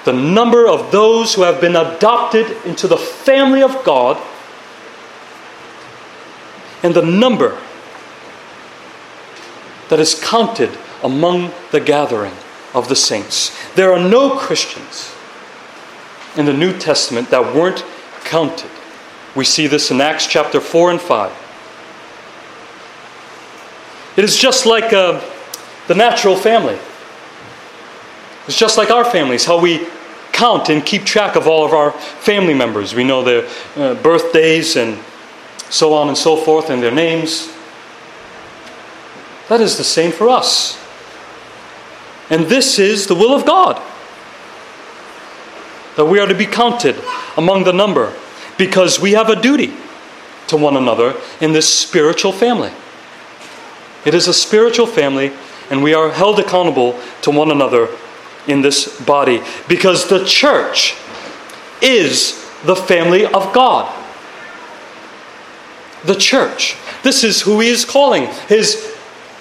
The 0.05 0.13
number 0.13 0.67
of 0.67 0.91
those 0.91 1.35
who 1.35 1.43
have 1.43 1.61
been 1.61 1.75
adopted 1.75 2.49
into 2.65 2.87
the 2.87 2.97
family 2.97 3.61
of 3.61 3.83
God, 3.83 4.17
and 6.83 6.95
the 6.95 7.03
number 7.03 7.61
that 9.89 9.99
is 9.99 10.19
counted 10.19 10.75
among 11.03 11.51
the 11.71 11.79
gathering 11.79 12.33
of 12.73 12.87
the 12.87 12.95
saints. 12.95 13.55
There 13.75 13.93
are 13.93 13.99
no 13.99 14.35
Christians 14.35 15.13
in 16.35 16.45
the 16.45 16.53
New 16.53 16.77
Testament 16.77 17.29
that 17.29 17.53
weren't 17.53 17.85
counted. 18.23 18.71
We 19.35 19.45
see 19.45 19.67
this 19.67 19.91
in 19.91 20.01
Acts 20.01 20.27
chapter 20.27 20.59
4 20.59 20.91
and 20.91 21.01
5. 21.01 21.31
It 24.17 24.25
is 24.25 24.37
just 24.37 24.65
like 24.65 24.91
uh, 24.91 25.21
the 25.87 25.95
natural 25.95 26.35
family. 26.35 26.77
It's 28.47 28.57
just 28.57 28.77
like 28.77 28.89
our 28.91 29.05
families, 29.05 29.45
how 29.45 29.59
we 29.59 29.87
count 30.33 30.69
and 30.69 30.85
keep 30.85 31.05
track 31.05 31.35
of 31.35 31.47
all 31.47 31.65
of 31.65 31.71
our 31.71 31.91
family 31.91 32.53
members. 32.53 32.93
We 32.93 33.05
know 33.05 33.23
their 33.23 33.47
uh, 33.77 33.95
birthdays 33.95 34.75
and 34.75 34.99
so 35.69 35.93
on 35.93 36.09
and 36.09 36.17
so 36.17 36.35
forth 36.35 36.69
and 36.69 36.83
their 36.83 36.91
names. 36.91 37.53
That 39.47 39.61
is 39.61 39.77
the 39.77 39.83
same 39.83 40.11
for 40.11 40.27
us. 40.27 40.77
And 42.29 42.45
this 42.47 42.79
is 42.79 43.07
the 43.07 43.15
will 43.15 43.33
of 43.33 43.45
God 43.45 43.81
that 45.95 46.05
we 46.05 46.19
are 46.19 46.27
to 46.27 46.35
be 46.35 46.45
counted 46.45 46.95
among 47.37 47.63
the 47.63 47.73
number 47.73 48.13
because 48.61 48.99
we 48.99 49.13
have 49.13 49.27
a 49.27 49.41
duty 49.41 49.73
to 50.45 50.55
one 50.55 50.77
another 50.77 51.19
in 51.39 51.51
this 51.51 51.67
spiritual 51.67 52.31
family. 52.31 52.71
It 54.05 54.13
is 54.13 54.27
a 54.27 54.35
spiritual 54.35 54.85
family, 54.85 55.31
and 55.71 55.81
we 55.81 55.95
are 55.95 56.11
held 56.11 56.39
accountable 56.39 57.01
to 57.23 57.31
one 57.31 57.49
another 57.49 57.87
in 58.47 58.61
this 58.61 59.01
body 59.01 59.41
because 59.67 60.09
the 60.09 60.23
church 60.25 60.95
is 61.81 62.39
the 62.63 62.75
family 62.75 63.25
of 63.25 63.51
God. 63.51 63.91
The 66.05 66.13
church. 66.13 66.77
This 67.01 67.23
is 67.23 67.41
who 67.41 67.61
he 67.61 67.69
is 67.69 67.83
calling 67.83 68.27
his 68.47 68.95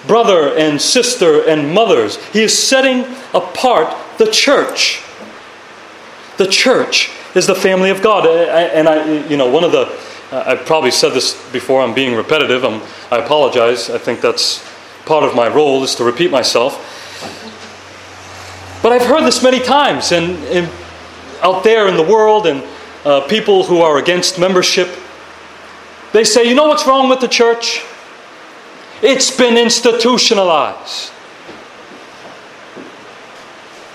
brother 0.07 0.49
and 0.57 0.81
sister 0.81 1.47
and 1.47 1.71
mothers. 1.71 2.15
He 2.33 2.41
is 2.41 2.57
setting 2.57 3.05
apart 3.35 3.95
the 4.17 4.31
church. 4.31 5.03
The 6.37 6.47
church 6.47 7.11
is 7.35 7.47
the 7.47 7.55
family 7.55 7.89
of 7.89 8.01
God. 8.01 8.25
Eh, 8.25 8.29
eh, 8.29 8.69
and 8.73 8.87
I, 8.87 9.27
you 9.27 9.37
know, 9.37 9.49
one 9.49 9.63
of 9.63 9.71
the, 9.71 9.87
uh, 10.31 10.43
I've 10.45 10.65
probably 10.65 10.91
said 10.91 11.13
this 11.13 11.33
before, 11.51 11.81
I'm 11.81 11.93
being 11.93 12.15
repetitive. 12.15 12.63
I'm, 12.63 12.81
I 13.11 13.23
apologize. 13.23 13.89
I 13.89 13.97
think 13.97 14.21
that's 14.21 14.67
part 15.05 15.23
of 15.23 15.35
my 15.35 15.47
role 15.47 15.83
is 15.83 15.95
to 15.95 16.03
repeat 16.03 16.31
myself. 16.31 16.87
But 18.81 18.91
I've 18.91 19.05
heard 19.05 19.23
this 19.25 19.43
many 19.43 19.59
times, 19.59 20.11
and, 20.11 20.37
and 20.45 20.69
out 21.41 21.63
there 21.63 21.87
in 21.87 21.97
the 21.97 22.03
world, 22.03 22.47
and 22.47 22.63
uh, 23.05 23.21
people 23.27 23.63
who 23.63 23.79
are 23.79 23.97
against 23.97 24.39
membership, 24.39 24.89
they 26.13 26.23
say, 26.23 26.47
you 26.47 26.55
know 26.55 26.67
what's 26.67 26.85
wrong 26.85 27.09
with 27.09 27.19
the 27.19 27.27
church? 27.27 27.83
It's 29.01 29.35
been 29.35 29.57
institutionalized. 29.57 31.11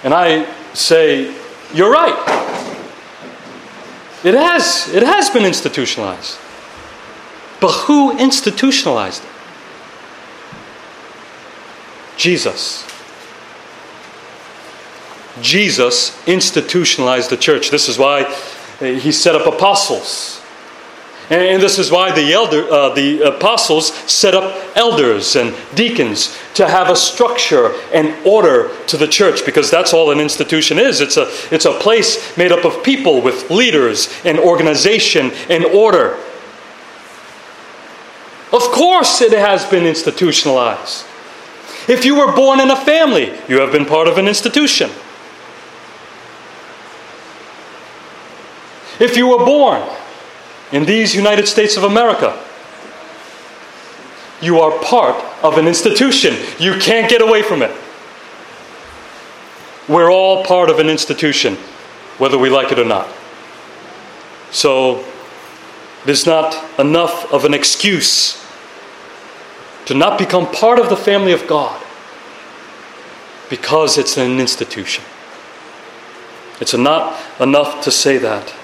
And 0.03 0.15
I 0.15 0.53
say, 0.73 1.35
you're 1.75 1.91
right. 1.91 2.46
It 4.27 4.35
has. 4.35 4.89
It 4.93 5.05
has 5.05 5.31
been 5.31 5.45
institutionalized. 5.45 6.37
But 7.61 7.71
who 7.87 8.19
institutionalized 8.19 9.23
it? 9.23 9.31
Jesus. 12.17 12.85
Jesus 15.41 16.27
institutionalized 16.27 17.31
the 17.31 17.37
church. 17.37 17.71
This 17.71 17.89
is 17.89 17.99
why 17.99 18.23
eh, 18.81 18.99
he 18.99 19.13
set 19.13 19.37
up 19.37 19.47
apostles. 19.47 20.36
And 21.29 21.61
this 21.61 21.81
is 21.81 21.91
why 21.91 22.13
the, 22.13 22.33
elder, 22.33 22.71
uh, 22.71 22.95
the 22.95 23.23
apostles 23.23 23.93
set 23.93 24.33
up 24.33 24.77
elders 24.77 25.35
and 25.35 25.53
deacons 25.75 26.39
to 26.55 26.69
have 26.69 26.89
a 26.89 26.95
structure 26.95 27.75
and 27.93 28.15
order 28.25 28.71
to 28.87 28.97
the 28.97 29.09
church, 29.09 29.45
because 29.45 29.69
that's 29.69 29.93
all 29.93 30.13
an 30.13 30.21
institution 30.21 30.79
is. 30.79 31.01
It's 31.01 31.17
a, 31.17 31.29
it's 31.51 31.65
a 31.65 31.73
place 31.81 32.37
made 32.37 32.53
up 32.53 32.65
of 32.65 32.85
people 32.85 33.23
with 33.23 33.51
leaders 33.51 34.09
and 34.25 34.39
organization 34.39 35.33
and 35.51 35.65
order. 35.65 36.15
Of 38.53 38.63
course, 38.71 39.21
it 39.21 39.33
has 39.33 39.67
been 39.67 39.85
institutionalized. 39.85 41.05
If 41.89 42.05
you 42.05 42.15
were 42.15 42.33
born 42.37 42.61
in 42.61 42.71
a 42.71 42.77
family, 42.77 43.37
you 43.49 43.61
have 43.61 43.73
been 43.73 43.85
part 43.85 44.07
of 44.07 44.17
an 44.17 44.29
institution. 44.29 44.91
If 49.01 49.17
you 49.17 49.27
were 49.27 49.45
born 49.45 49.83
in 50.73 50.85
these 50.85 51.15
United 51.15 51.47
States 51.47 51.77
of 51.77 51.85
America, 51.85 52.43
you 54.41 54.61
are 54.61 54.79
part 54.83 55.17
of 55.43 55.59
an 55.59 55.67
institution. 55.67 56.35
You 56.59 56.79
can't 56.79 57.09
get 57.09 57.23
away 57.23 57.43
from 57.43 57.63
it. 57.63 57.71
We're 59.89 60.11
all 60.11 60.45
part 60.45 60.69
of 60.69 60.79
an 60.79 60.89
institution, 60.91 61.55
whether 62.19 62.37
we 62.37 62.51
like 62.51 62.73
it 62.73 62.79
or 62.79 62.85
not. 62.85 63.09
So, 64.51 65.05
is 66.07 66.27
not 66.27 66.79
enough 66.79 67.33
of 67.33 67.45
an 67.45 67.55
excuse 67.55 68.43
to 69.87 69.95
not 69.95 70.19
become 70.19 70.47
part 70.53 70.79
of 70.79 70.89
the 70.89 70.97
family 70.97 71.33
of 71.33 71.47
God 71.47 71.83
because 73.49 73.99
it's 73.99 74.17
an 74.17 74.41
institution. 74.41 75.05
It's 76.61 76.75
not 76.75 77.21
enough 77.41 77.83
to 77.85 77.91
say 77.91 78.19
that. 78.19 78.55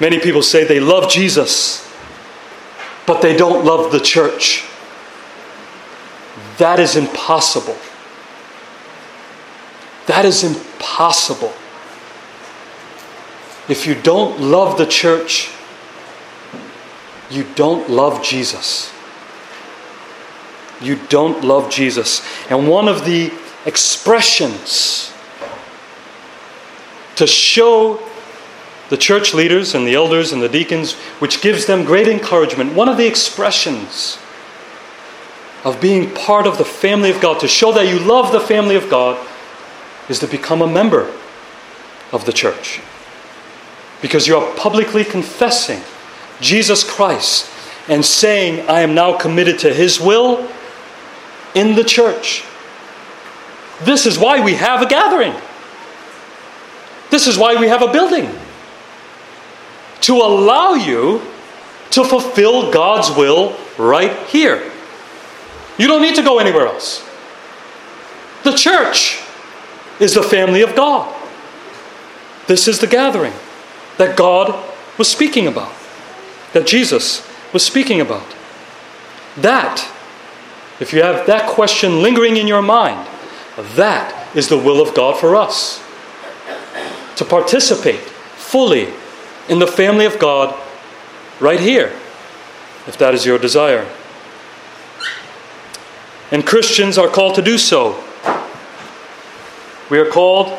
Many 0.00 0.20
people 0.20 0.42
say 0.42 0.64
they 0.64 0.80
love 0.80 1.10
Jesus, 1.10 1.88
but 3.06 3.20
they 3.20 3.36
don't 3.36 3.64
love 3.64 3.90
the 3.90 4.00
church. 4.00 4.64
That 6.58 6.78
is 6.78 6.96
impossible. 6.96 7.76
That 10.06 10.24
is 10.24 10.44
impossible. 10.44 11.52
If 13.68 13.86
you 13.86 13.94
don't 13.94 14.40
love 14.40 14.78
the 14.78 14.86
church, 14.86 15.50
you 17.30 17.44
don't 17.54 17.90
love 17.90 18.22
Jesus. 18.22 18.92
You 20.80 20.96
don't 21.08 21.44
love 21.44 21.70
Jesus. 21.70 22.22
And 22.48 22.68
one 22.68 22.88
of 22.88 23.04
the 23.04 23.32
expressions 23.66 25.12
to 27.16 27.26
show 27.26 28.07
the 28.88 28.96
church 28.96 29.34
leaders 29.34 29.74
and 29.74 29.86
the 29.86 29.94
elders 29.94 30.32
and 30.32 30.42
the 30.42 30.48
deacons, 30.48 30.94
which 31.20 31.42
gives 31.42 31.66
them 31.66 31.84
great 31.84 32.08
encouragement. 32.08 32.74
One 32.74 32.88
of 32.88 32.96
the 32.96 33.06
expressions 33.06 34.18
of 35.64 35.80
being 35.80 36.14
part 36.14 36.46
of 36.46 36.56
the 36.56 36.64
family 36.64 37.10
of 37.10 37.20
God, 37.20 37.40
to 37.40 37.48
show 37.48 37.72
that 37.72 37.88
you 37.88 37.98
love 37.98 38.32
the 38.32 38.40
family 38.40 38.76
of 38.76 38.88
God, 38.88 39.18
is 40.08 40.18
to 40.20 40.26
become 40.26 40.62
a 40.62 40.66
member 40.66 41.12
of 42.12 42.24
the 42.24 42.32
church. 42.32 42.80
Because 44.00 44.26
you 44.26 44.36
are 44.36 44.56
publicly 44.56 45.04
confessing 45.04 45.82
Jesus 46.40 46.88
Christ 46.88 47.50
and 47.88 48.04
saying, 48.04 48.68
I 48.68 48.80
am 48.80 48.94
now 48.94 49.18
committed 49.18 49.58
to 49.60 49.74
His 49.74 50.00
will 50.00 50.48
in 51.54 51.74
the 51.74 51.84
church. 51.84 52.44
This 53.82 54.06
is 54.06 54.18
why 54.18 54.42
we 54.42 54.54
have 54.54 54.82
a 54.82 54.86
gathering. 54.86 55.34
This 57.10 57.26
is 57.26 57.36
why 57.36 57.56
we 57.56 57.68
have 57.68 57.82
a 57.82 57.92
building. 57.92 58.30
To 60.02 60.14
allow 60.16 60.74
you 60.74 61.22
to 61.90 62.04
fulfill 62.04 62.70
God's 62.72 63.10
will 63.16 63.56
right 63.78 64.16
here. 64.28 64.70
You 65.78 65.86
don't 65.86 66.02
need 66.02 66.16
to 66.16 66.22
go 66.22 66.38
anywhere 66.38 66.66
else. 66.66 67.08
The 68.44 68.52
church 68.52 69.22
is 70.00 70.14
the 70.14 70.22
family 70.22 70.62
of 70.62 70.74
God. 70.74 71.14
This 72.46 72.68
is 72.68 72.78
the 72.78 72.86
gathering 72.86 73.32
that 73.98 74.16
God 74.16 74.54
was 74.96 75.10
speaking 75.10 75.46
about, 75.46 75.72
that 76.52 76.66
Jesus 76.66 77.26
was 77.52 77.62
speaking 77.62 78.00
about. 78.00 78.26
That, 79.36 79.88
if 80.80 80.92
you 80.92 81.02
have 81.02 81.26
that 81.26 81.48
question 81.48 82.02
lingering 82.02 82.36
in 82.36 82.46
your 82.46 82.62
mind, 82.62 83.06
that 83.74 84.34
is 84.36 84.48
the 84.48 84.58
will 84.58 84.80
of 84.80 84.94
God 84.94 85.18
for 85.18 85.36
us. 85.36 85.82
To 87.16 87.24
participate 87.24 88.00
fully 88.00 88.92
in 89.48 89.58
the 89.58 89.66
family 89.66 90.04
of 90.04 90.18
God 90.18 90.54
right 91.40 91.60
here, 91.60 91.92
if 92.86 92.96
that 92.98 93.14
is 93.14 93.24
your 93.24 93.38
desire. 93.38 93.86
And 96.30 96.46
Christians 96.46 96.98
are 96.98 97.08
called 97.08 97.34
to 97.36 97.42
do 97.42 97.56
so. 97.56 98.04
We 99.90 99.98
are 99.98 100.08
called 100.08 100.58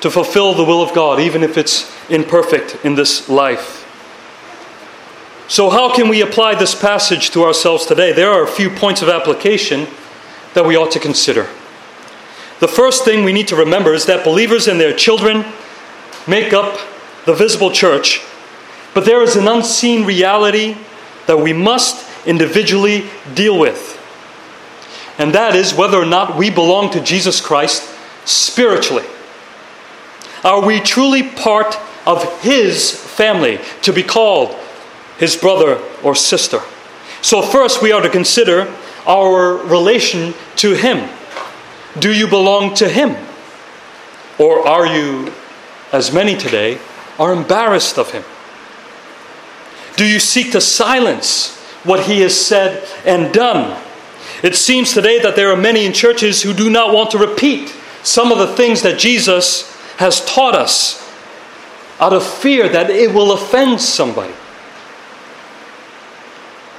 to 0.00 0.10
fulfill 0.10 0.54
the 0.54 0.64
will 0.64 0.82
of 0.82 0.94
God, 0.94 1.20
even 1.20 1.42
if 1.42 1.58
it's 1.58 1.92
imperfect 2.10 2.84
in 2.84 2.94
this 2.94 3.28
life. 3.28 3.82
So, 5.46 5.68
how 5.68 5.94
can 5.94 6.08
we 6.08 6.22
apply 6.22 6.54
this 6.54 6.74
passage 6.74 7.30
to 7.30 7.44
ourselves 7.44 7.84
today? 7.84 8.12
There 8.12 8.30
are 8.30 8.42
a 8.42 8.48
few 8.48 8.70
points 8.70 9.02
of 9.02 9.10
application 9.10 9.86
that 10.54 10.64
we 10.64 10.76
ought 10.76 10.90
to 10.92 11.00
consider. 11.00 11.48
The 12.60 12.68
first 12.68 13.04
thing 13.04 13.24
we 13.24 13.32
need 13.34 13.48
to 13.48 13.56
remember 13.56 13.92
is 13.92 14.06
that 14.06 14.24
believers 14.24 14.68
and 14.68 14.80
their 14.80 14.94
children 14.94 15.44
make 16.26 16.54
up 16.54 16.78
the 17.24 17.34
visible 17.34 17.70
church, 17.70 18.22
but 18.92 19.04
there 19.04 19.22
is 19.22 19.36
an 19.36 19.48
unseen 19.48 20.04
reality 20.04 20.76
that 21.26 21.38
we 21.38 21.52
must 21.52 22.06
individually 22.26 23.04
deal 23.34 23.58
with. 23.58 24.00
And 25.18 25.34
that 25.34 25.54
is 25.54 25.74
whether 25.74 25.98
or 25.98 26.06
not 26.06 26.36
we 26.36 26.50
belong 26.50 26.90
to 26.92 27.00
Jesus 27.00 27.40
Christ 27.40 27.88
spiritually. 28.24 29.04
Are 30.42 30.64
we 30.64 30.80
truly 30.80 31.22
part 31.22 31.78
of 32.06 32.42
His 32.42 32.90
family 32.90 33.60
to 33.82 33.92
be 33.92 34.02
called 34.02 34.54
His 35.18 35.36
brother 35.36 35.80
or 36.02 36.14
sister? 36.14 36.60
So, 37.22 37.40
first, 37.40 37.80
we 37.80 37.92
are 37.92 38.02
to 38.02 38.10
consider 38.10 38.72
our 39.06 39.56
relation 39.56 40.34
to 40.56 40.74
Him. 40.74 41.08
Do 41.98 42.12
you 42.12 42.28
belong 42.28 42.74
to 42.74 42.88
Him? 42.88 43.16
Or 44.38 44.66
are 44.66 44.86
you, 44.86 45.32
as 45.92 46.12
many 46.12 46.36
today, 46.36 46.78
are 47.18 47.32
embarrassed 47.32 47.98
of 47.98 48.10
Him? 48.12 48.24
Do 49.96 50.06
you 50.06 50.18
seek 50.18 50.52
to 50.52 50.60
silence 50.60 51.56
what 51.84 52.06
He 52.06 52.20
has 52.20 52.38
said 52.38 52.86
and 53.04 53.32
done? 53.32 53.80
It 54.42 54.56
seems 54.56 54.92
today 54.92 55.20
that 55.20 55.36
there 55.36 55.50
are 55.50 55.56
many 55.56 55.86
in 55.86 55.92
churches 55.92 56.42
who 56.42 56.52
do 56.52 56.68
not 56.68 56.92
want 56.92 57.10
to 57.12 57.18
repeat 57.18 57.74
some 58.02 58.30
of 58.30 58.38
the 58.38 58.54
things 58.54 58.82
that 58.82 58.98
Jesus 58.98 59.72
has 59.96 60.24
taught 60.24 60.54
us 60.54 61.00
out 62.00 62.12
of 62.12 62.26
fear 62.26 62.68
that 62.68 62.90
it 62.90 63.14
will 63.14 63.32
offend 63.32 63.80
somebody. 63.80 64.34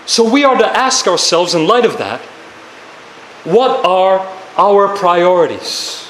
So 0.05 0.29
we 0.29 0.43
are 0.43 0.57
to 0.57 0.67
ask 0.67 1.07
ourselves, 1.07 1.55
in 1.55 1.65
light 1.65 1.85
of 1.85 1.97
that, 1.97 2.21
what 3.43 3.85
are 3.85 4.19
our 4.57 4.95
priorities? 4.95 6.07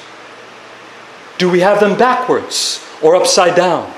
Do 1.38 1.50
we 1.50 1.60
have 1.60 1.80
them 1.80 1.96
backwards 1.96 2.84
or 3.02 3.14
upside 3.16 3.54
down? 3.54 3.92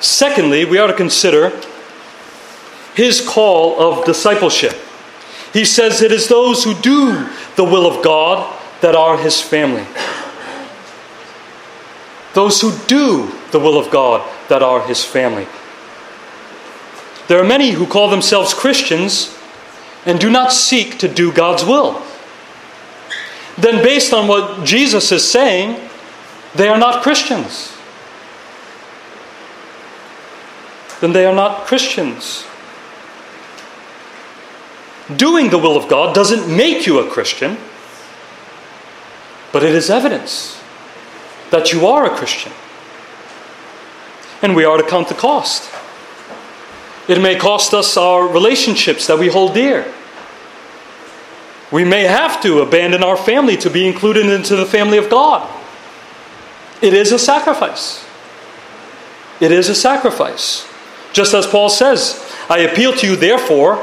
Secondly, 0.00 0.64
we 0.64 0.78
are 0.78 0.86
to 0.86 0.92
consider 0.92 1.52
his 2.94 3.26
call 3.26 3.78
of 3.80 4.04
discipleship. 4.04 4.74
He 5.52 5.64
says 5.64 6.02
it 6.02 6.12
is 6.12 6.28
those 6.28 6.64
who 6.64 6.74
do 6.74 7.28
the 7.56 7.64
will 7.64 7.86
of 7.86 8.02
God 8.04 8.54
that 8.80 8.94
are 8.94 9.18
his 9.18 9.40
family. 9.40 9.86
Those 12.34 12.60
who 12.60 12.72
do 12.86 13.32
the 13.50 13.58
will 13.58 13.78
of 13.78 13.90
God 13.90 14.26
that 14.48 14.62
are 14.62 14.86
his 14.86 15.04
family. 15.04 15.46
There 17.28 17.40
are 17.40 17.46
many 17.46 17.70
who 17.70 17.86
call 17.86 18.10
themselves 18.10 18.54
Christians 18.54 19.36
and 20.04 20.20
do 20.20 20.30
not 20.30 20.52
seek 20.52 20.98
to 20.98 21.08
do 21.08 21.32
God's 21.32 21.64
will. 21.64 22.02
Then, 23.58 23.82
based 23.82 24.12
on 24.12 24.28
what 24.28 24.64
Jesus 24.64 25.10
is 25.10 25.28
saying, 25.28 25.80
they 26.54 26.68
are 26.68 26.78
not 26.78 27.02
Christians. 27.02 27.75
Then 31.00 31.12
they 31.12 31.26
are 31.26 31.34
not 31.34 31.66
Christians. 31.66 32.46
Doing 35.14 35.50
the 35.50 35.58
will 35.58 35.76
of 35.76 35.88
God 35.88 36.14
doesn't 36.14 36.54
make 36.54 36.86
you 36.86 36.98
a 36.98 37.08
Christian, 37.08 37.58
but 39.52 39.62
it 39.62 39.74
is 39.74 39.88
evidence 39.88 40.60
that 41.50 41.72
you 41.72 41.86
are 41.86 42.04
a 42.06 42.16
Christian. 42.16 42.52
And 44.42 44.56
we 44.56 44.64
are 44.64 44.76
to 44.76 44.82
count 44.82 45.08
the 45.08 45.14
cost. 45.14 45.72
It 47.08 47.20
may 47.20 47.36
cost 47.36 47.72
us 47.72 47.96
our 47.96 48.26
relationships 48.26 49.06
that 49.06 49.18
we 49.18 49.28
hold 49.28 49.54
dear. 49.54 49.92
We 51.70 51.84
may 51.84 52.02
have 52.02 52.42
to 52.42 52.60
abandon 52.60 53.02
our 53.02 53.16
family 53.16 53.56
to 53.58 53.70
be 53.70 53.86
included 53.86 54.26
into 54.26 54.56
the 54.56 54.66
family 54.66 54.98
of 54.98 55.08
God. 55.08 55.48
It 56.82 56.94
is 56.94 57.12
a 57.12 57.18
sacrifice. 57.18 58.04
It 59.40 59.52
is 59.52 59.68
a 59.68 59.74
sacrifice. 59.74 60.66
Just 61.16 61.32
as 61.32 61.46
Paul 61.46 61.70
says, 61.70 62.22
I 62.50 62.58
appeal 62.58 62.92
to 62.92 63.06
you, 63.06 63.16
therefore, 63.16 63.82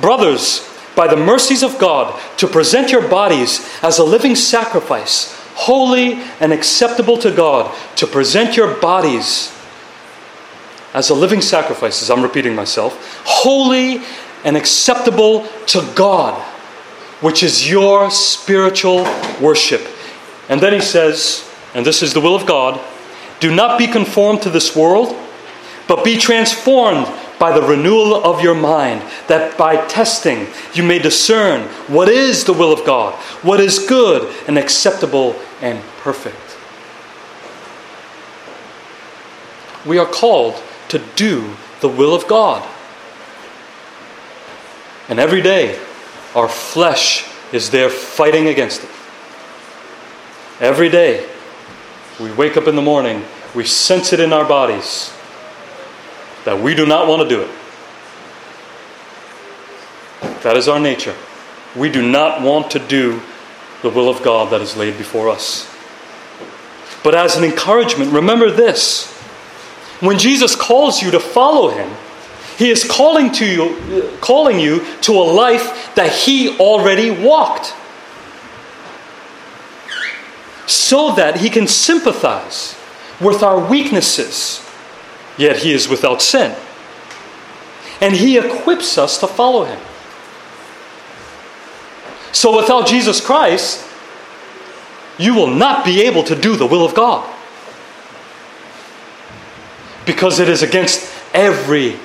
Brothers, 0.00 0.68
by 0.96 1.06
the 1.06 1.16
mercies 1.16 1.62
of 1.62 1.78
God, 1.78 2.20
to 2.38 2.48
present 2.48 2.90
your 2.90 3.06
bodies 3.06 3.64
as 3.84 4.00
a 4.00 4.04
living 4.04 4.34
sacrifice, 4.34 5.32
holy 5.54 6.14
and 6.40 6.52
acceptable 6.52 7.18
to 7.18 7.30
God, 7.30 7.72
to 7.94 8.06
present 8.08 8.56
your 8.56 8.74
bodies 8.80 9.56
as 10.92 11.08
a 11.08 11.14
living 11.14 11.40
sacrifice, 11.40 12.02
as 12.02 12.10
I'm 12.10 12.20
repeating 12.20 12.56
myself, 12.56 13.22
holy 13.24 14.02
and 14.42 14.56
acceptable 14.56 15.46
to 15.66 15.88
God, 15.94 16.34
which 17.20 17.44
is 17.44 17.70
your 17.70 18.10
spiritual 18.10 19.04
worship. 19.40 19.86
And 20.48 20.60
then 20.60 20.72
he 20.72 20.80
says, 20.80 21.48
and 21.74 21.86
this 21.86 22.02
is 22.02 22.12
the 22.12 22.20
will 22.20 22.34
of 22.34 22.44
God 22.44 22.80
do 23.38 23.54
not 23.54 23.78
be 23.78 23.86
conformed 23.86 24.42
to 24.42 24.50
this 24.50 24.74
world, 24.74 25.14
but 25.88 26.04
be 26.04 26.16
transformed 26.16 27.06
by 27.38 27.52
the 27.52 27.66
renewal 27.66 28.14
of 28.14 28.42
your 28.42 28.54
mind, 28.54 29.02
that 29.28 29.56
by 29.56 29.86
testing 29.86 30.46
you 30.74 30.82
may 30.82 30.98
discern 30.98 31.62
what 31.86 32.08
is 32.08 32.44
the 32.44 32.52
will 32.52 32.72
of 32.72 32.84
God, 32.84 33.14
what 33.42 33.60
is 33.60 33.78
good 33.78 34.34
and 34.48 34.58
acceptable 34.58 35.36
and 35.60 35.82
perfect. 35.98 36.36
We 39.86 39.98
are 39.98 40.06
called 40.06 40.60
to 40.88 40.98
do 41.14 41.56
the 41.80 41.88
will 41.88 42.14
of 42.14 42.26
God. 42.26 42.66
And 45.08 45.20
every 45.20 45.42
day, 45.42 45.78
our 46.34 46.48
flesh 46.48 47.28
is 47.52 47.70
there 47.70 47.88
fighting 47.88 48.48
against 48.48 48.82
it. 48.82 48.90
Every 50.58 50.88
day, 50.88 51.28
we 52.18 52.32
wake 52.32 52.56
up 52.56 52.66
in 52.66 52.74
the 52.74 52.82
morning, 52.82 53.24
we 53.54 53.64
sense 53.64 54.12
it 54.12 54.18
in 54.18 54.32
our 54.32 54.44
bodies 54.44 55.15
that 56.46 56.62
we 56.62 56.74
do 56.74 56.86
not 56.86 57.08
want 57.08 57.22
to 57.22 57.28
do 57.28 57.42
it. 57.42 57.50
That 60.42 60.56
is 60.56 60.68
our 60.68 60.78
nature. 60.78 61.14
We 61.74 61.90
do 61.90 62.08
not 62.08 62.40
want 62.40 62.70
to 62.70 62.78
do 62.78 63.20
the 63.82 63.90
will 63.90 64.08
of 64.08 64.22
God 64.22 64.50
that 64.52 64.60
is 64.60 64.76
laid 64.76 64.96
before 64.96 65.28
us. 65.28 65.68
But 67.02 67.14
as 67.14 67.36
an 67.36 67.44
encouragement, 67.44 68.12
remember 68.12 68.50
this. 68.50 69.12
When 70.00 70.18
Jesus 70.18 70.56
calls 70.56 71.02
you 71.02 71.10
to 71.10 71.20
follow 71.20 71.68
him, 71.68 71.90
he 72.58 72.70
is 72.70 72.84
calling 72.84 73.32
to 73.32 73.44
you 73.44 74.16
calling 74.20 74.58
you 74.58 74.84
to 75.02 75.12
a 75.12 75.22
life 75.22 75.94
that 75.94 76.12
he 76.12 76.56
already 76.58 77.10
walked. 77.10 77.74
So 80.66 81.14
that 81.14 81.38
he 81.38 81.50
can 81.50 81.66
sympathize 81.66 82.76
with 83.20 83.42
our 83.42 83.58
weaknesses, 83.58 84.65
yet 85.36 85.58
he 85.58 85.72
is 85.72 85.88
without 85.88 86.22
sin. 86.22 86.56
And 88.00 88.14
he 88.14 88.38
equips 88.38 88.98
us 88.98 89.18
to 89.20 89.26
follow 89.26 89.64
him. 89.64 89.80
So 92.32 92.56
without 92.56 92.86
Jesus 92.86 93.24
Christ, 93.24 93.86
you 95.18 95.34
will 95.34 95.46
not 95.46 95.84
be 95.84 96.02
able 96.02 96.22
to 96.24 96.34
do 96.34 96.56
the 96.56 96.66
will 96.66 96.84
of 96.84 96.94
God. 96.94 97.26
Because 100.04 100.38
it 100.38 100.48
is 100.48 100.62
against 100.62 101.10
every 101.32 101.96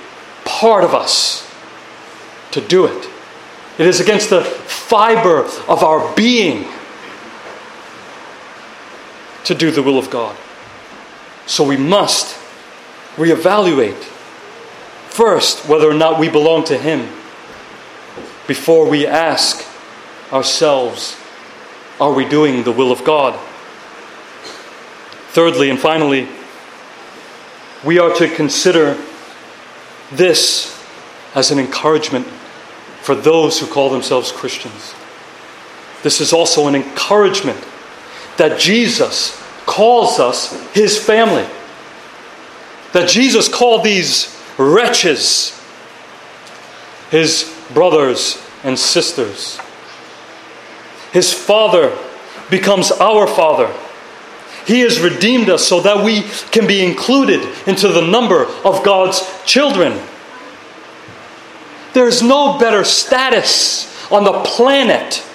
part 0.46 0.84
of 0.84 0.96
us 0.96 1.48
to 2.52 2.62
do 2.62 2.86
it. 2.86 3.10
It 3.78 3.88
is 3.88 4.00
against 4.00 4.30
the 4.30 4.42
fiber 4.42 5.44
of 5.68 5.84
our 5.84 6.14
being 6.16 6.68
to 9.46 9.56
do 9.56 9.72
the 9.72 9.84
will 9.84 9.98
of 9.98 10.10
God. 10.10 10.36
So 11.46 11.64
we 11.64 11.78
must 11.78 12.38
reevaluate 13.16 14.04
first 15.10 15.68
whether 15.68 15.90
or 15.90 15.94
not 15.94 16.20
we 16.20 16.30
belong 16.30 16.64
to 16.66 16.78
Him 16.78 17.08
before 18.48 18.90
we 18.90 19.06
ask 19.06 19.66
ourselves, 20.32 21.18
are 22.00 22.14
we 22.14 22.28
doing 22.28 22.64
the 22.64 22.72
will 22.72 22.92
of 22.92 23.04
God? 23.04 23.40
Thirdly 25.30 25.70
and 25.70 25.80
finally, 25.80 26.28
we 27.86 28.00
are 28.00 28.14
to 28.16 28.28
consider 28.28 28.98
this 30.12 30.78
as 31.36 31.52
an 31.52 31.60
encouragement 31.60 32.28
for 33.02 33.16
those 33.16 33.60
who 33.60 33.68
call 33.68 33.90
themselves 33.90 34.32
Christians. 34.32 34.94
This 36.04 36.22
is 36.22 36.34
also 36.34 36.68
an 36.68 36.76
encouragement 36.76 37.64
that 38.38 38.60
Jesus 38.60 39.42
calls 39.66 40.20
us 40.20 40.52
his 40.74 40.98
family. 40.98 41.48
That 42.94 43.10
Jesus 43.10 43.48
called 43.48 43.84
these 43.84 44.38
wretches 44.58 45.58
his 47.12 47.54
brothers 47.74 48.42
and 48.64 48.80
sisters. 48.80 49.60
His 51.12 51.34
Father 51.34 51.98
becomes 52.50 52.92
our 52.92 53.28
Father. 53.28 53.74
He 54.66 54.82
has 54.82 55.00
redeemed 55.00 55.50
us 55.50 55.68
so 55.68 55.82
that 55.82 56.06
we 56.06 56.22
can 56.52 56.68
be 56.68 56.84
included 56.84 57.42
into 57.68 57.90
the 57.90 58.06
number 58.06 58.46
of 58.64 58.84
God's 58.84 59.22
children. 59.46 60.00
There 61.94 62.08
is 62.08 62.22
no 62.22 62.58
better 62.58 62.84
status 62.86 63.90
on 64.12 64.24
the 64.24 64.44
planet 64.44 65.26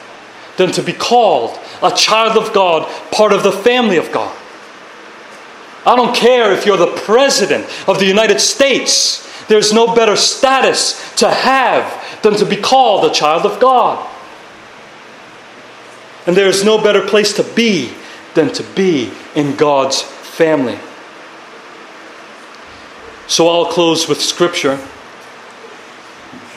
than 0.56 0.72
to 0.72 0.82
be 0.82 0.92
called 0.92 1.58
a 1.82 1.90
child 1.90 2.42
of 2.42 2.54
God, 2.54 2.88
part 3.10 3.32
of 3.32 3.42
the 3.42 3.52
family 3.52 3.98
of 3.98 4.10
God. 4.12 4.34
I 5.86 5.94
don't 5.94 6.14
care 6.14 6.52
if 6.52 6.66
you're 6.66 6.76
the 6.76 6.96
president 6.96 7.66
of 7.88 8.00
the 8.00 8.06
United 8.06 8.40
States, 8.40 9.22
there's 9.46 9.72
no 9.72 9.94
better 9.94 10.16
status 10.16 11.14
to 11.16 11.30
have 11.30 12.22
than 12.22 12.34
to 12.34 12.44
be 12.44 12.56
called 12.56 13.08
a 13.08 13.14
child 13.14 13.46
of 13.46 13.60
God. 13.60 14.04
And 16.26 16.36
there 16.36 16.48
is 16.48 16.64
no 16.64 16.82
better 16.82 17.06
place 17.06 17.32
to 17.34 17.44
be 17.44 17.92
than 18.34 18.52
to 18.54 18.64
be 18.74 19.12
in 19.36 19.54
God's 19.54 20.02
family. 20.02 20.78
So 23.28 23.48
I'll 23.48 23.66
close 23.66 24.08
with 24.08 24.20
scripture. 24.20 24.78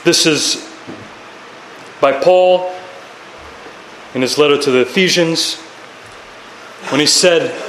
This 0.03 0.25
is 0.25 0.67
by 2.01 2.13
Paul 2.13 2.73
in 4.15 4.23
his 4.23 4.39
letter 4.39 4.57
to 4.57 4.71
the 4.71 4.81
Ephesians 4.81 5.55
when 6.89 6.99
he 6.99 7.05
said, 7.05 7.68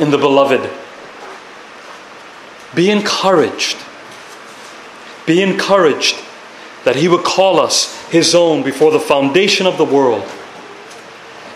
in 0.00 0.10
the 0.10 0.18
beloved. 0.18 0.68
Be 2.74 2.90
encouraged. 2.90 3.76
Be 5.26 5.42
encouraged 5.42 6.16
that 6.84 6.96
he 6.96 7.06
would 7.06 7.22
call 7.22 7.60
us 7.60 7.94
his 8.08 8.34
own 8.34 8.62
before 8.62 8.90
the 8.90 8.98
foundation 8.98 9.66
of 9.66 9.76
the 9.76 9.84
world. 9.84 10.26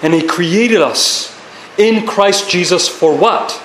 And 0.03 0.12
he 0.12 0.22
created 0.22 0.82
us 0.82 1.34
in 1.78 2.07
Christ 2.07 2.51
Jesus 2.51 2.86
for 2.86 3.16
what? 3.16 3.61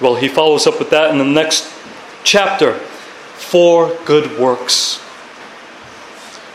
Well, 0.00 0.14
he 0.14 0.28
follows 0.28 0.66
up 0.66 0.78
with 0.78 0.90
that 0.90 1.10
in 1.10 1.18
the 1.18 1.24
next 1.24 1.72
chapter 2.22 2.74
for 2.74 3.96
good 4.04 4.38
works. 4.38 4.98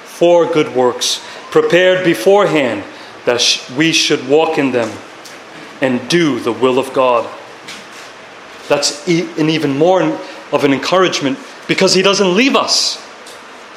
For 0.06 0.46
good 0.52 0.74
works, 0.74 1.22
prepared 1.52 2.06
beforehand 2.06 2.84
that 3.26 3.70
we 3.78 3.92
should 3.92 4.28
walk 4.28 4.58
in 4.58 4.72
them 4.72 4.90
and 5.82 6.08
do 6.10 6.40
the 6.40 6.52
will 6.52 6.80
of 6.80 6.94
God. 6.94 7.30
That's 8.68 9.08
an 9.08 9.50
even 9.50 9.78
more 9.78 10.02
of 10.52 10.64
an 10.64 10.74
encouragement 10.74 11.40
because 11.68 11.94
He 11.94 12.02
doesn't 12.02 12.36
leave 12.36 12.56
us 12.56 13.04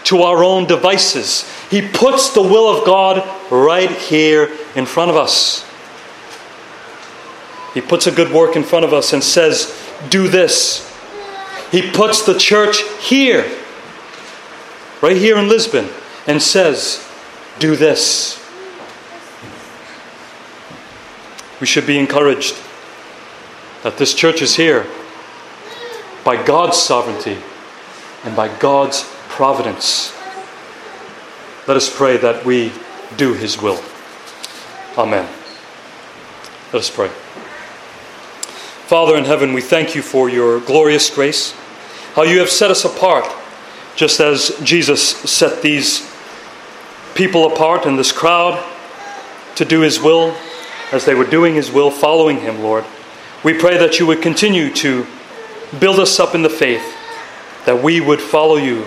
to 0.04 0.22
our 0.22 0.42
own 0.42 0.66
devices. 0.66 1.48
He 1.70 1.82
puts 1.82 2.30
the 2.30 2.42
will 2.42 2.68
of 2.68 2.84
God 2.84 3.22
right 3.50 3.90
here 3.90 4.50
in 4.74 4.86
front 4.86 5.10
of 5.10 5.16
us. 5.16 5.66
He 7.74 7.80
puts 7.80 8.06
a 8.06 8.12
good 8.12 8.32
work 8.32 8.56
in 8.56 8.64
front 8.64 8.84
of 8.84 8.92
us 8.92 9.12
and 9.12 9.22
says, 9.22 9.76
Do 10.08 10.28
this. 10.28 10.86
He 11.70 11.88
puts 11.92 12.26
the 12.26 12.36
church 12.36 12.82
here, 13.00 13.48
right 15.00 15.16
here 15.16 15.38
in 15.38 15.48
Lisbon, 15.48 15.88
and 16.26 16.42
says, 16.42 17.06
Do 17.60 17.76
this. 17.76 18.39
We 21.60 21.66
should 21.66 21.86
be 21.86 21.98
encouraged 21.98 22.56
that 23.82 23.98
this 23.98 24.14
church 24.14 24.40
is 24.40 24.56
here 24.56 24.86
by 26.24 26.42
God's 26.42 26.78
sovereignty 26.78 27.36
and 28.24 28.34
by 28.34 28.48
God's 28.58 29.04
providence. 29.28 30.16
Let 31.68 31.76
us 31.76 31.94
pray 31.94 32.16
that 32.16 32.46
we 32.46 32.72
do 33.18 33.34
His 33.34 33.60
will. 33.60 33.82
Amen. 34.96 35.28
Let 36.72 36.80
us 36.80 36.90
pray. 36.90 37.08
Father 38.86 39.16
in 39.16 39.24
heaven, 39.24 39.52
we 39.52 39.60
thank 39.60 39.94
you 39.94 40.00
for 40.00 40.30
your 40.30 40.60
glorious 40.60 41.10
grace, 41.10 41.52
how 42.14 42.22
you 42.22 42.38
have 42.38 42.50
set 42.50 42.70
us 42.70 42.86
apart, 42.86 43.30
just 43.96 44.18
as 44.18 44.58
Jesus 44.62 45.02
set 45.02 45.60
these 45.60 46.10
people 47.14 47.52
apart 47.52 47.84
in 47.84 47.96
this 47.96 48.12
crowd 48.12 48.64
to 49.56 49.64
do 49.66 49.80
His 49.80 50.00
will 50.00 50.34
as 50.92 51.04
they 51.04 51.14
were 51.14 51.24
doing 51.24 51.54
His 51.54 51.70
will, 51.70 51.90
following 51.90 52.40
Him, 52.40 52.62
Lord. 52.62 52.84
We 53.42 53.54
pray 53.54 53.78
that 53.78 53.98
you 53.98 54.06
would 54.06 54.22
continue 54.22 54.72
to 54.76 55.06
build 55.78 55.98
us 55.98 56.20
up 56.20 56.34
in 56.34 56.42
the 56.42 56.50
faith, 56.50 56.96
that 57.64 57.82
we 57.82 58.00
would 58.00 58.20
follow 58.20 58.56
you 58.56 58.86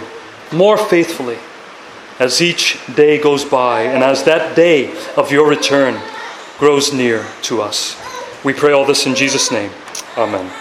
more 0.51 0.77
faithfully 0.77 1.37
as 2.19 2.41
each 2.41 2.79
day 2.95 3.19
goes 3.19 3.43
by 3.43 3.81
and 3.81 4.03
as 4.03 4.23
that 4.23 4.55
day 4.55 4.95
of 5.17 5.31
your 5.31 5.47
return 5.47 5.99
grows 6.59 6.93
near 6.93 7.25
to 7.41 7.61
us. 7.61 7.99
We 8.43 8.53
pray 8.53 8.71
all 8.71 8.85
this 8.85 9.05
in 9.05 9.15
Jesus' 9.15 9.51
name. 9.51 9.71
Amen. 10.17 10.53